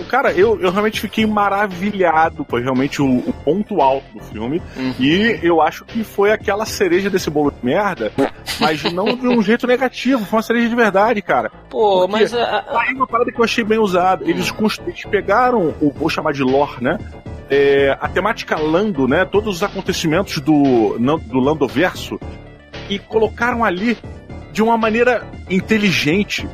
[0.09, 2.45] Cara, eu, eu realmente fiquei maravilhado.
[2.49, 4.61] Foi realmente o, o ponto alto do filme.
[4.77, 4.93] Uhum.
[4.99, 8.11] E eu acho que foi aquela cereja desse bolo de merda,
[8.59, 10.25] mas não de um jeito negativo.
[10.25, 11.51] Foi uma cereja de verdade, cara.
[11.69, 14.23] Pô, Porque mas a- Tá aí uma parada que eu achei bem usada.
[14.29, 16.97] Eles, cons- eles pegaram, o vou chamar de lore, né?
[17.49, 19.25] É, a temática Lando, né?
[19.25, 22.19] Todos os acontecimentos do, do Landoverso
[22.89, 23.97] e colocaram ali
[24.51, 26.47] de uma maneira inteligente.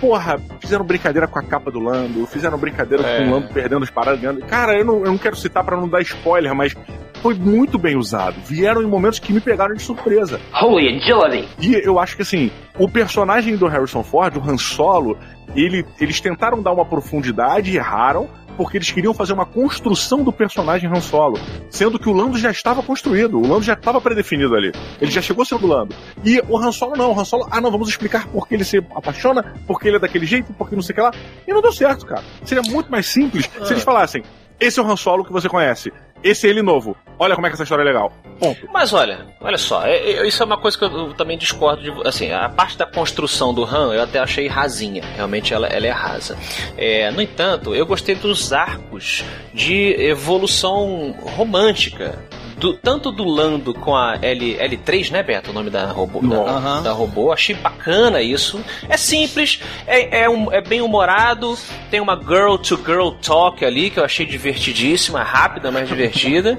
[0.00, 3.18] Porra, fizeram brincadeira com a capa do Lando, fizeram brincadeira É.
[3.18, 4.20] com o Lando perdendo as paradas.
[4.20, 4.40] ganhando.
[4.46, 6.74] Cara, eu não, eu não quero citar pra não dar spoiler, mas
[7.20, 8.36] foi muito bem usado.
[8.44, 10.40] Vieram em momentos que me pegaram de surpresa.
[10.62, 11.48] Holy agility!
[11.60, 15.18] E eu acho que assim, o personagem do Harrison Ford, o Han Solo,
[15.56, 18.28] ele, eles tentaram dar uma profundidade e erraram,
[18.58, 21.38] porque eles queriam fazer uma construção do personagem Han Solo,
[21.70, 24.72] sendo que o Lando já estava construído, o Lando já estava predefinido ali.
[25.00, 25.94] Ele já chegou sendo Lando.
[26.24, 28.64] E o Han Solo não, o Han Solo, ah não, vamos explicar por que ele
[28.64, 31.12] se apaixona, por que ele é daquele jeito, por que não sei o que lá.
[31.46, 32.24] E não deu certo, cara.
[32.44, 34.24] Seria muito mais simples se eles falassem:
[34.58, 36.96] esse é o Han Solo que você conhece, esse é ele novo.
[37.18, 38.12] Olha como é que essa história é legal.
[38.38, 38.68] Ponto.
[38.72, 42.08] Mas olha, olha só, é- é- isso é uma coisa que eu, também discordo de.
[42.08, 45.02] Assim, a parte da construção do Han eu até achei rasinha.
[45.16, 46.38] Realmente ela, ela é rasa.
[46.76, 52.18] É, no entanto, eu gostei dos arcos de evolução romântica.
[52.58, 55.50] Do, tanto do Lando com a L, L3, né, Beto?
[55.50, 56.20] O nome da robô.
[56.20, 56.82] Da, Aham.
[56.82, 57.32] da robô.
[57.32, 58.60] Achei bacana isso.
[58.88, 61.56] É simples, é, é, um- é bem humorado.
[61.90, 66.58] Tem uma girl to girl talk ali que eu achei divertidíssima, rápida, mas divertida.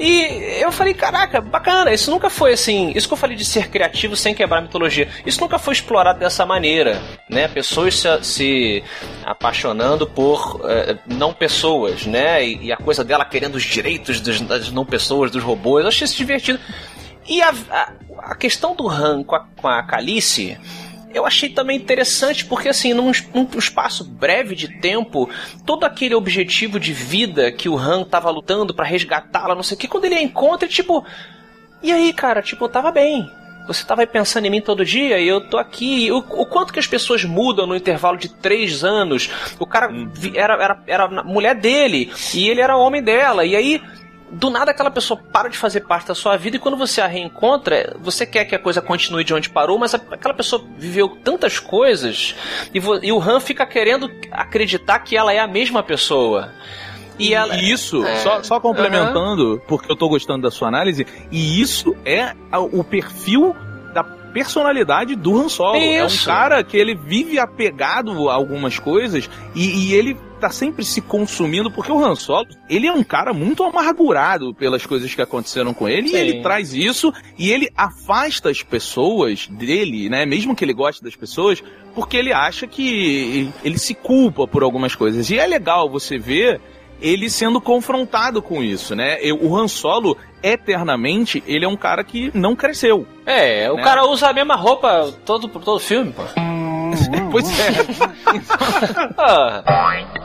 [0.00, 1.92] E eu falei, caraca, bacana.
[1.92, 2.92] Isso nunca foi assim.
[2.94, 5.08] Isso que eu falei de ser criativo sem quebrar a mitologia.
[5.26, 7.48] Isso nunca foi explorado dessa maneira, né?
[7.48, 8.84] Pessoas se, se
[9.24, 12.44] apaixonando por eh, não pessoas, né?
[12.44, 15.82] E, e a coisa dela querendo os direitos dos- das não pessoas, dos robôs.
[15.82, 16.58] Eu achei isso divertido.
[17.28, 17.92] E a, a,
[18.30, 20.58] a questão do Han com a, com a Calice,
[21.14, 25.28] eu achei também interessante, porque assim, num, num espaço breve de tempo,
[25.64, 29.78] todo aquele objetivo de vida que o Han tava lutando pra resgatá-la, não sei o
[29.80, 31.04] que, quando ele a encontra, tipo.
[31.82, 33.30] E aí, cara, tipo, eu tava bem.
[33.66, 36.10] Você tava pensando em mim todo dia e eu tô aqui.
[36.12, 39.30] O, o quanto que as pessoas mudam no intervalo de três anos.
[39.58, 43.44] O cara vi- era, era, era a mulher dele e ele era homem dela.
[43.46, 43.80] E aí,
[44.30, 47.06] do nada aquela pessoa para de fazer parte da sua vida e quando você a
[47.06, 51.58] reencontra, você quer que a coisa continue de onde parou, mas aquela pessoa viveu tantas
[51.58, 52.34] coisas
[52.74, 56.52] e, e o Han fica querendo acreditar que ela é a mesma pessoa.
[57.18, 58.16] E, ela, isso, É.
[58.16, 63.54] só, só complementando, porque eu tô gostando da sua análise, e isso é o perfil
[63.94, 65.76] da personalidade do Han Solo.
[65.76, 66.26] É um Isso.
[66.26, 71.70] cara que ele vive apegado a algumas coisas e, e ele tá sempre se consumindo,
[71.70, 75.88] porque o Han Solo, ele é um cara muito amargurado pelas coisas que aconteceram com
[75.88, 76.16] ele, Sim.
[76.16, 81.02] e ele traz isso, e ele afasta as pessoas dele, né, mesmo que ele goste
[81.02, 81.62] das pessoas,
[81.94, 85.30] porque ele acha que ele se culpa por algumas coisas.
[85.30, 86.60] E é legal você ver
[87.00, 89.16] ele sendo confrontado com isso, né?
[89.40, 93.06] O Han Solo, eternamente, ele é um cara que não cresceu.
[93.24, 93.82] É, o Né?
[93.82, 96.22] cara usa a mesma roupa todo, por todo filme, pô.
[97.32, 97.72] pois é.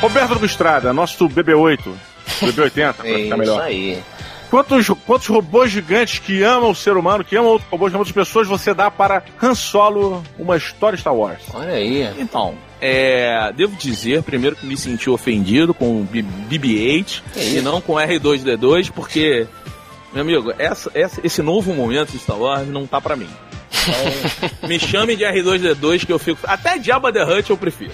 [0.00, 1.80] Roberto do Estrada, nosso BB8.
[2.40, 3.60] BB80, pra é ficar isso melhor.
[3.62, 3.98] aí.
[4.50, 8.06] Quantos, quantos robôs gigantes que amam o ser humano, que amam outros robôs, que amam
[8.06, 11.40] outras pessoas, você dá para Han Solo uma história Star Wars?
[11.54, 12.06] Olha aí.
[12.18, 17.80] Então, é, devo dizer, primeiro que me senti ofendido com o B- BB-8 e não
[17.80, 19.46] com R2-D2, porque,
[20.12, 23.28] meu amigo, essa, essa- esse novo momento de Star Wars não tá pra mim.
[23.70, 26.38] Então, me chame de R2-D2 que eu fico...
[26.44, 27.90] Até Jabba the Hutt eu prefiro.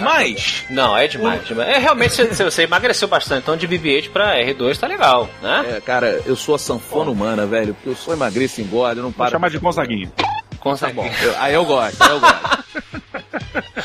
[0.00, 1.44] Mas, Não, é demais.
[1.46, 1.68] demais.
[1.70, 5.76] É, realmente você, você emagreceu bastante, então de BB-8 pra R2 tá legal, né?
[5.76, 9.04] é, cara, eu sou a sanfona humana, velho, porque eu sou emagreço e engordo, eu
[9.04, 9.30] não Vou paro.
[9.32, 10.12] chamar de Gonzaguinha.
[10.60, 10.92] Consegue.
[10.94, 12.64] Bom, eu- aí eu gosto, aí eu gosto.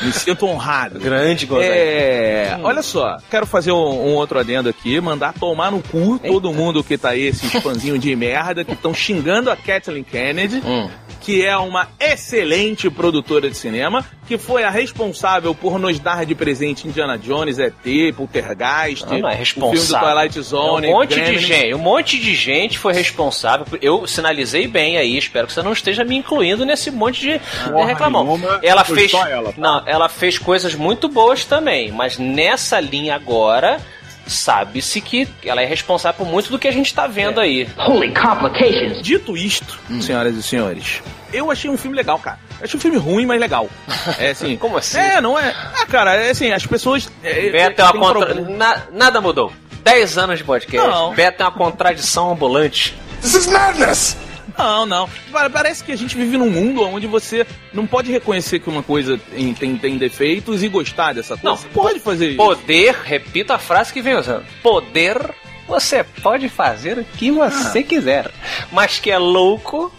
[0.02, 0.98] Me sinto honrado.
[0.98, 1.74] Grande Gonzaga.
[1.74, 6.52] É, olha só, quero fazer um, um outro adendo aqui, mandar tomar no cu todo
[6.52, 10.88] mundo que tá aí, esses fãzinhos de merda, que estão xingando a Kathleen Kennedy, Hum.
[11.20, 16.34] que é uma excelente produtora de cinema, que foi a responsável por nos dar de
[16.34, 17.74] presente Indiana Jones, ET,
[18.16, 20.08] Poltergeist, Não, não é o filme do responsável.
[20.08, 21.40] Twilight Zone, um monte Gremlins.
[21.40, 23.66] de gente, um monte de gente foi responsável.
[23.66, 27.40] por- Eu sinalizei bem aí, espero que você não esteja me incluindo nesse monte de
[27.70, 28.24] Porra reclamão.
[28.24, 29.52] nenhuma, Ela fez, ela?
[29.60, 33.78] Não, ela fez coisas muito boas também, mas nessa linha agora
[34.26, 37.68] sabe-se que ela é responsável por muito do que a gente tá vendo aí.
[37.76, 39.02] Holy complications.
[39.02, 40.00] Dito isto, Hum.
[40.00, 42.38] senhoras e senhores, eu achei um filme legal, cara.
[42.60, 43.68] Eu achei um filme ruim, mas legal.
[44.18, 44.56] É assim.
[44.56, 44.98] Como assim?
[44.98, 45.54] É, não é.
[45.80, 47.10] Ah, cara, é assim, as pessoas.
[47.22, 48.34] É, Beto é uma contra...
[48.34, 49.52] Na- nada mudou.
[49.82, 50.88] 10 anos de podcast.
[50.88, 51.14] Não.
[51.14, 52.94] Beto é uma contradição ambulante.
[53.22, 54.16] This is madness!
[54.62, 55.08] Não, não.
[55.32, 58.82] Pa- Parece que a gente vive num mundo onde você não pode reconhecer que uma
[58.82, 61.44] coisa tem, tem, tem defeitos e gostar dessa coisa.
[61.48, 62.36] Não, Você pode fazer isso.
[62.36, 64.44] Poder, repita a frase que vem usando.
[64.62, 65.18] Poder,
[65.66, 68.30] você pode fazer o que você quiser.
[68.70, 69.92] Mas que é louco,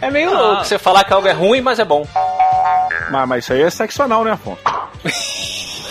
[0.00, 0.40] é meio Ah.
[0.40, 0.64] louco.
[0.64, 2.06] Você falar que algo é ruim, mas é bom.
[3.10, 4.60] Mas, mas isso aí é sexo anal, né, Afonso?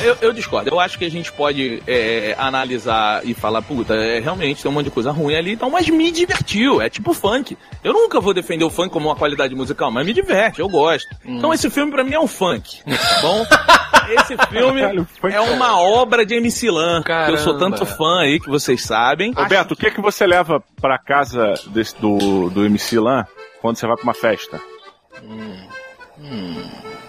[0.01, 0.69] Eu, eu discordo.
[0.69, 4.73] Eu acho que a gente pode é, analisar e falar, puta, é, realmente tem um
[4.73, 6.81] monte de coisa ruim ali e tal, mas me divertiu.
[6.81, 7.57] É tipo funk.
[7.83, 11.07] Eu nunca vou defender o funk como uma qualidade musical, mas me diverte, eu gosto.
[11.25, 12.81] Então esse filme pra mim é um funk.
[12.83, 13.45] Tá bom?
[14.07, 17.03] Esse filme Caralho, funk é uma obra de MC Lan.
[17.27, 19.33] Eu sou tanto fã aí que vocês sabem.
[19.33, 23.25] Roberto, o que que você leva pra casa desse, do, do MC Lan
[23.61, 24.61] quando você vai pra uma festa?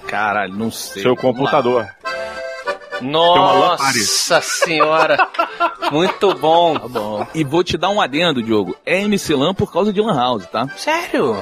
[0.08, 1.02] Caralho, não sei.
[1.02, 1.86] Seu computador.
[3.00, 5.28] Nossa senhora!
[5.90, 6.74] Muito bom.
[6.78, 7.26] Tá bom.
[7.34, 8.76] E vou te dar um adendo, Diogo.
[8.84, 10.66] É MC Lan por causa de Lan House, tá?
[10.76, 11.36] Sério?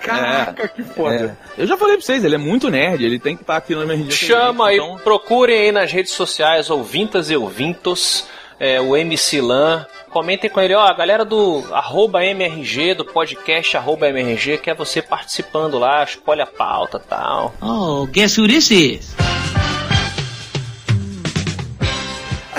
[0.00, 1.36] Caraca, que foda.
[1.56, 1.62] É.
[1.62, 3.82] Eu já falei pra vocês, ele é muito nerd, ele tem que estar aqui no
[3.82, 4.10] MRG.
[4.12, 8.26] Chama aí, Então, procurem aí nas redes sociais, ouvintas e ouvintos,
[8.58, 9.86] é, o MC Lan.
[10.10, 15.00] Comentem com ele, ó, a galera do arroba MRG, do podcast arroba MRG, quer você
[15.00, 17.54] participando lá, escolhe a pauta e tal.
[17.62, 19.14] Oh, guess who this is?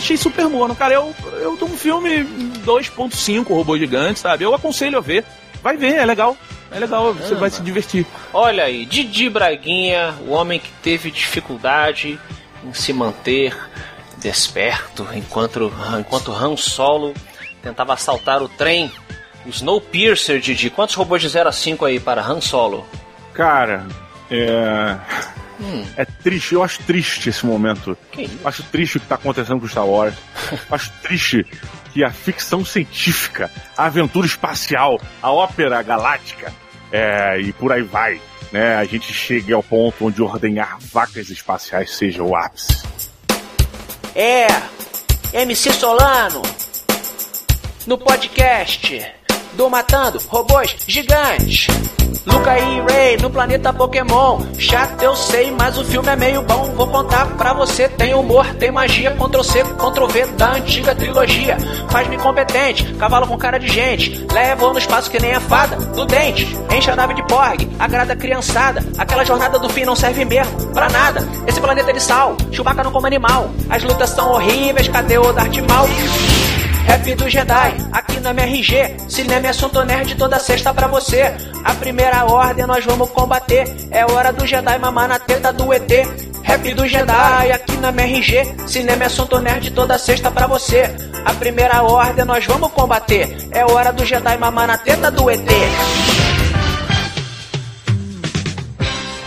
[0.03, 0.75] Achei super mono.
[0.75, 2.23] Cara, eu, eu dou um filme
[2.65, 4.43] 2.5, Robô Gigante, sabe?
[4.43, 5.23] Eu aconselho a ver.
[5.63, 6.35] Vai ver, é legal.
[6.69, 8.05] É legal, você vai se divertir.
[8.33, 12.19] Olha aí, Didi Braguinha, o homem que teve dificuldade
[12.63, 13.55] em se manter
[14.17, 17.13] desperto enquanto, enquanto Han Solo
[17.61, 18.91] tentava assaltar o trem.
[19.45, 20.69] O Snowpiercer, Didi.
[20.69, 22.85] Quantos robôs de 0 a 5 aí para Han Solo?
[23.33, 23.85] Cara,
[24.31, 24.97] é.
[25.97, 27.97] É triste, eu acho triste esse momento.
[28.43, 30.15] Acho triste o que tá acontecendo com Star Wars.
[30.69, 31.45] Acho triste
[31.93, 36.52] que a ficção científica, a aventura espacial, a ópera galáctica,
[36.91, 38.19] é, e por aí vai,
[38.52, 38.76] né?
[38.76, 42.84] A gente chegue ao ponto onde ordenhar vacas espaciais seja o ápice.
[44.15, 44.47] É,
[45.34, 46.41] MC Solano,
[47.88, 49.22] no podcast
[49.55, 51.67] do Matando Robôs Gigantes.
[52.25, 54.41] Luca e Ray no planeta Pokémon.
[54.57, 56.71] Chato eu sei, mas o filme é meio bom.
[56.75, 59.11] Vou contar pra você: tem humor, tem magia.
[59.11, 61.57] Ctrl C, Ctrl V da antiga trilogia.
[61.89, 64.25] Faz-me competente, cavalo com cara de gente.
[64.31, 66.47] Leva no espaço que nem a fada do dente.
[66.75, 68.83] Enche a nave de porg, agrada a criançada.
[68.97, 71.27] Aquela jornada do fim não serve mesmo pra nada.
[71.45, 73.49] Esse planeta é de sal, Chewbacca não come animal.
[73.69, 76.42] As lutas são horríveis, cadê o Darth Maul?
[76.85, 78.95] Rap do Jedi, aqui na MRG.
[79.09, 81.33] Cinema é assunto nerd toda sexta pra você.
[81.63, 83.65] A primeira ordem nós vamos combater.
[83.91, 85.91] É hora do Jedi mamar na teta do ET.
[86.43, 88.67] Rap do Jedi, aqui na MRG.
[88.67, 90.89] Cinema é assunto nerd toda sexta pra você.
[91.25, 93.35] A primeira ordem nós vamos combater.
[93.51, 95.47] É hora do Jedi mamar na teta do ET.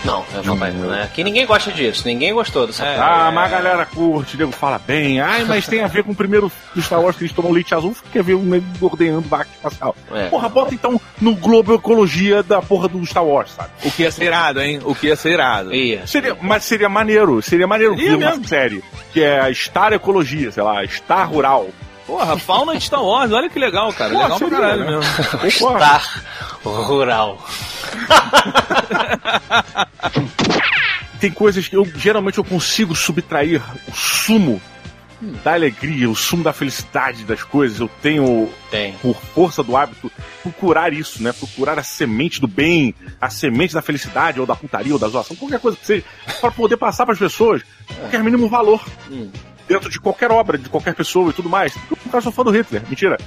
[0.07, 1.03] Não, não é.
[1.03, 4.79] Aqui ninguém gosta disso, ninguém gostou dessa Ah, mas a galera curte, o nego fala
[4.79, 5.19] bem.
[5.19, 7.95] Ai, mas tem a ver com o primeiro Star Wars que eles tomam leite azul,
[8.11, 9.95] quer ver o nego ordenhando vaca espacial.
[10.13, 10.27] É.
[10.29, 13.69] Porra, bota então no Globo Ecologia da porra do Star Wars, sabe?
[13.83, 14.79] O que ia ser irado, hein?
[14.83, 15.73] O que ia ser irado.
[15.73, 16.07] Ia.
[16.07, 18.47] Seria, mas seria maneiro, seria maneiro Seria ver uma mesmo.
[18.47, 21.67] série que é a Star Ecologia, sei lá, Star Rural.
[22.07, 24.13] Porra, fauna de Star Wars, olha que legal, cara.
[24.13, 24.91] Pô, legal pra caralho né?
[24.91, 25.03] mesmo.
[25.51, 26.23] Star
[26.63, 27.37] Rural.
[31.19, 34.61] Tem coisas que eu geralmente eu consigo subtrair o sumo
[35.43, 37.79] da alegria, o sumo da felicidade das coisas.
[37.79, 38.93] Eu tenho, Tem.
[39.01, 41.33] por força do hábito, procurar isso, né?
[41.33, 45.35] Procurar a semente do bem, a semente da felicidade, ou da putaria, ou da zoação,
[45.35, 46.05] qualquer coisa que seja,
[46.39, 47.63] para poder passar para as pessoas
[47.99, 48.85] qualquer mínimo valor.
[49.09, 49.29] Hum.
[49.67, 51.75] Dentro de qualquer obra, de qualquer pessoa e tudo mais.
[51.91, 52.81] Eu, cara, sou fã do Hitler.
[52.87, 53.17] Mentira.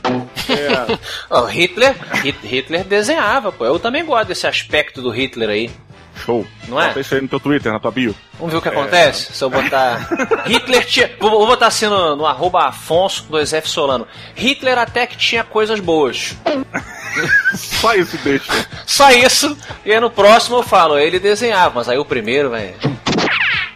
[0.49, 0.99] É,
[1.31, 3.65] Ó, Hitler, Hit- Hitler desenhava, pô.
[3.67, 5.71] Eu também gosto desse aspecto do Hitler aí.
[6.25, 6.47] show.
[6.67, 6.89] Não é?
[6.89, 8.15] Bota isso aí no teu Twitter, na tua bio.
[8.39, 10.09] Vamos ver o que acontece se eu botar.
[10.49, 11.11] Hitler tinha.
[11.21, 14.07] Vou, vou botar assim no, no arroba Afonso 2F Solano.
[14.35, 16.37] Hitler até que tinha coisas boas.
[17.55, 18.51] Só isso deixa.
[18.87, 19.57] Só isso.
[19.85, 22.75] E aí no próximo eu falo, ele desenhava, mas aí o primeiro, velho.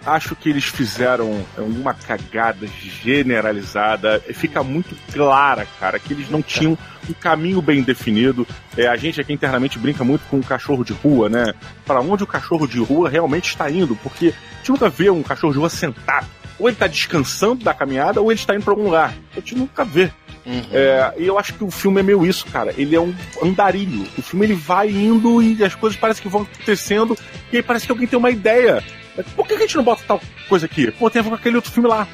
[0.07, 2.67] Acho que eles fizeram uma cagada
[3.03, 4.21] generalizada.
[4.35, 6.77] Fica muito clara, cara, que eles não tinham
[7.09, 8.47] um caminho bem definido.
[8.77, 11.55] É, a gente aqui internamente brinca muito com o cachorro de rua, né?
[11.87, 13.97] Para onde o cachorro de rua realmente está indo?
[13.97, 16.27] Porque a gente nunca vê um cachorro de rua sentado.
[16.59, 19.15] Ou ele está descansando da caminhada, ou ele está indo para algum lugar.
[19.33, 20.11] A gente nunca vê.
[20.73, 22.75] É, e eu acho que o filme é meio isso, cara.
[22.77, 24.07] Ele é um andarilho.
[24.19, 27.17] O filme ele vai indo e as coisas parecem que vão acontecendo.
[27.53, 28.85] E aí parece que alguém tem uma ideia.
[29.37, 30.91] Por que a gente não bota tal coisa aqui?
[30.93, 32.07] Pô, tem a ver com aquele outro filme lá.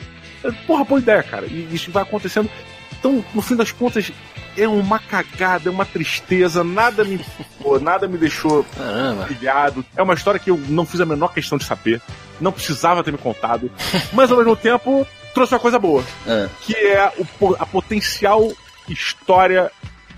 [0.67, 1.47] Porra, boa ideia, cara.
[1.47, 2.49] E isso vai acontecendo.
[2.99, 4.11] Então, no fim das contas,
[4.57, 6.63] é uma cagada, é uma tristeza.
[6.65, 7.19] Nada me,
[7.81, 8.65] nada me deixou
[9.29, 9.85] pilhado.
[9.97, 12.01] É uma história que eu não fiz a menor questão de saber.
[12.41, 13.71] Não precisava ter me contado.
[14.13, 16.49] Mas ao mesmo tempo, trouxe uma coisa boa Ah.
[16.63, 18.51] que é o a potencial
[18.89, 19.71] história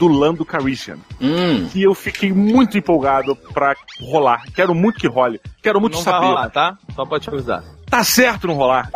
[0.03, 0.99] do Lando Calrissian.
[1.21, 1.69] Hum.
[1.73, 4.43] E eu fiquei muito empolgado pra rolar.
[4.53, 5.41] Quero muito que role.
[5.63, 6.27] Quero muito Não vai saber.
[6.27, 6.77] rolar, tá?
[6.97, 7.63] Só pode te avisar.
[7.89, 8.91] Tá certo não rolar.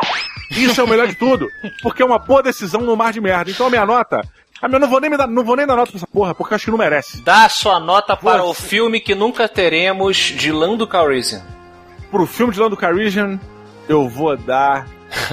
[0.51, 1.47] Isso é o melhor de tudo.
[1.81, 3.49] Porque é uma boa decisão no mar de merda.
[3.49, 4.19] Então a minha nota.
[4.61, 6.53] A minha, não, vou nem dar, não vou nem dar nota pra essa porra, porque
[6.53, 7.21] eu acho que não merece.
[7.21, 11.41] Dá sua nota para o filme que nunca teremos de Lando Calrissian.
[12.11, 13.39] Pro filme de Lando Calrissian,
[13.87, 14.85] eu vou dar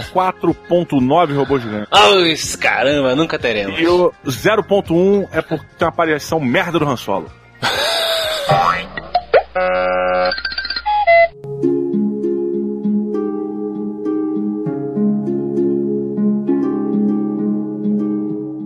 [0.03, 1.88] 4.9 robô gigante.
[1.90, 3.78] Ai, caramba, nunca teremos.
[3.78, 7.30] E o 0.1 é por ter uma aparição merda do Han Solo.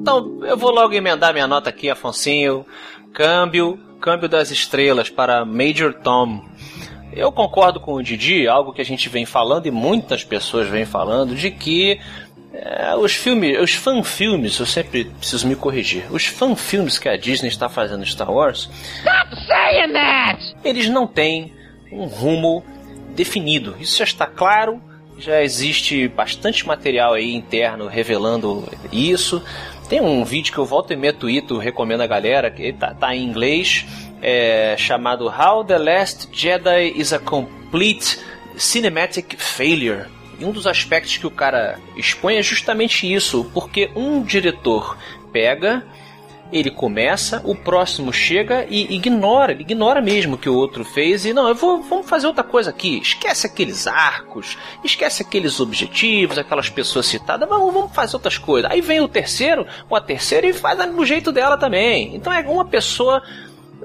[0.00, 2.64] Então, eu vou logo emendar minha nota aqui, Afonsinho.
[3.12, 6.44] Câmbio, câmbio das estrelas para Major Tom.
[7.12, 10.84] Eu concordo com o Didi, algo que a gente vem falando e muitas pessoas vêm
[10.84, 12.00] falando, de que
[12.52, 17.48] é, os filmes, os fanfilmes, eu sempre preciso me corrigir, os fanfilmes que a Disney
[17.48, 18.70] está fazendo Star Wars,
[20.64, 21.52] eles não têm
[21.90, 22.64] um rumo
[23.14, 23.76] definido.
[23.80, 24.80] Isso já está claro,
[25.18, 29.42] já existe bastante material aí interno revelando isso.
[29.88, 33.14] Tem um vídeo que eu volto e meia tweeto, recomendo a galera, que tá, tá
[33.14, 33.86] em inglês,
[34.22, 38.18] é, chamado How the Last Jedi is a Complete
[38.56, 40.06] Cinematic Failure.
[40.38, 44.96] E um dos aspectos que o cara expõe é justamente isso, porque um diretor
[45.32, 45.84] pega,
[46.52, 51.26] ele começa, o próximo chega e ignora, ele ignora mesmo o que o outro fez
[51.26, 52.98] e não, eu vou, vamos fazer outra coisa aqui.
[52.98, 58.70] Esquece aqueles arcos, esquece aqueles objetivos, aquelas pessoas citadas, vamos, vamos fazer outras coisas.
[58.70, 62.14] Aí vem o terceiro, ou a terceira e faz do jeito dela também.
[62.14, 63.22] Então é uma pessoa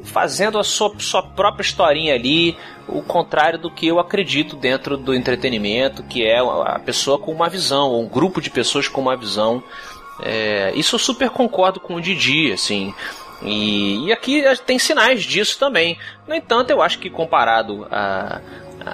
[0.03, 5.13] fazendo a sua, sua própria historinha ali, o contrário do que eu acredito dentro do
[5.15, 9.15] entretenimento, que é a pessoa com uma visão, ou um grupo de pessoas com uma
[9.15, 9.63] visão.
[10.21, 12.93] É, isso eu super concordo com o Didi, assim.
[13.41, 15.97] E, e aqui tem sinais disso também.
[16.27, 18.41] No entanto, eu acho que comparado a, a-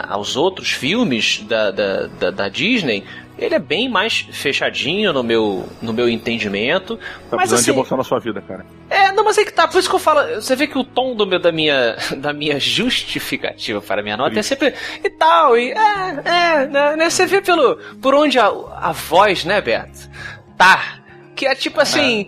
[0.07, 3.03] aos outros filmes da, da, da, da Disney,
[3.39, 6.97] ele é bem mais fechadinho no meu, no meu entendimento.
[6.97, 8.65] Tá mas precisando de assim, emoção na sua vida, cara.
[8.89, 10.83] é, não, mas é que tá, por isso que eu falo, você vê que o
[10.83, 14.73] tom do meu, da minha, da minha justificativa para a minha nota é sempre
[15.03, 15.75] e tal, e é,
[16.25, 20.09] é, né, né, você vê pelo, por onde a, a voz, né, Beto,
[20.57, 20.99] tá,
[21.35, 22.27] que é tipo assim,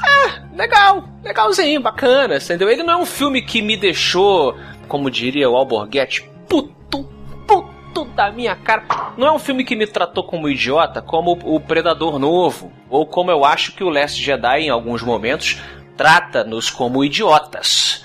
[0.00, 2.68] ah, legal, legalzinho, bacana, entendeu?
[2.68, 7.08] Ele não é um filme que me deixou, como diria o Alborguete, puto,
[7.46, 8.84] puto da minha cara.
[9.16, 13.30] Não é um filme que me tratou como idiota, como o Predador Novo, ou como
[13.30, 15.58] eu acho que o Last Jedi, em alguns momentos,
[15.96, 18.04] trata-nos como idiotas.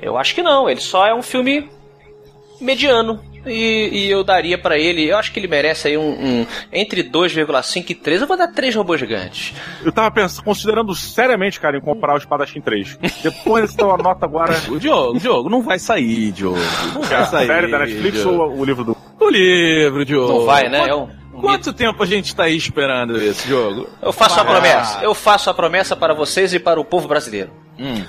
[0.00, 1.68] Eu acho que não, ele só é um filme
[2.60, 3.20] mediano.
[3.46, 6.10] E, e eu daria pra ele, eu acho que ele merece aí um,
[6.40, 8.20] um entre 2,5 e 3.
[8.22, 9.54] Eu vou dar 3 robôs gigantes.
[9.84, 12.98] Eu tava pensando, considerando seriamente, cara, em comprar o Espadachim 3.
[13.22, 14.54] Depois dessa tua nota agora.
[14.68, 16.58] O Diogo, Diogo, não vai sair, Diogo.
[16.94, 17.46] Não vai A sair.
[17.46, 18.42] série da Netflix Diogo.
[18.42, 18.96] ou o livro do.
[19.20, 20.32] O livro, Diogo.
[20.32, 20.78] Não vai, né?
[20.86, 23.88] Quanto, É um- quanto tempo a gente tá aí esperando esse jogo?
[24.02, 24.52] Eu faço a Vai.
[24.54, 25.02] promessa.
[25.02, 27.50] Eu faço a promessa para vocês e para o povo brasileiro.
[27.78, 28.04] Hum.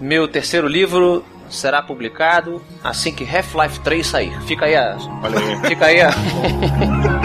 [0.00, 4.42] Meu terceiro livro será publicado assim que Half-Life 3 sair.
[4.42, 4.96] Fica aí a.
[5.66, 6.10] Fica aí a.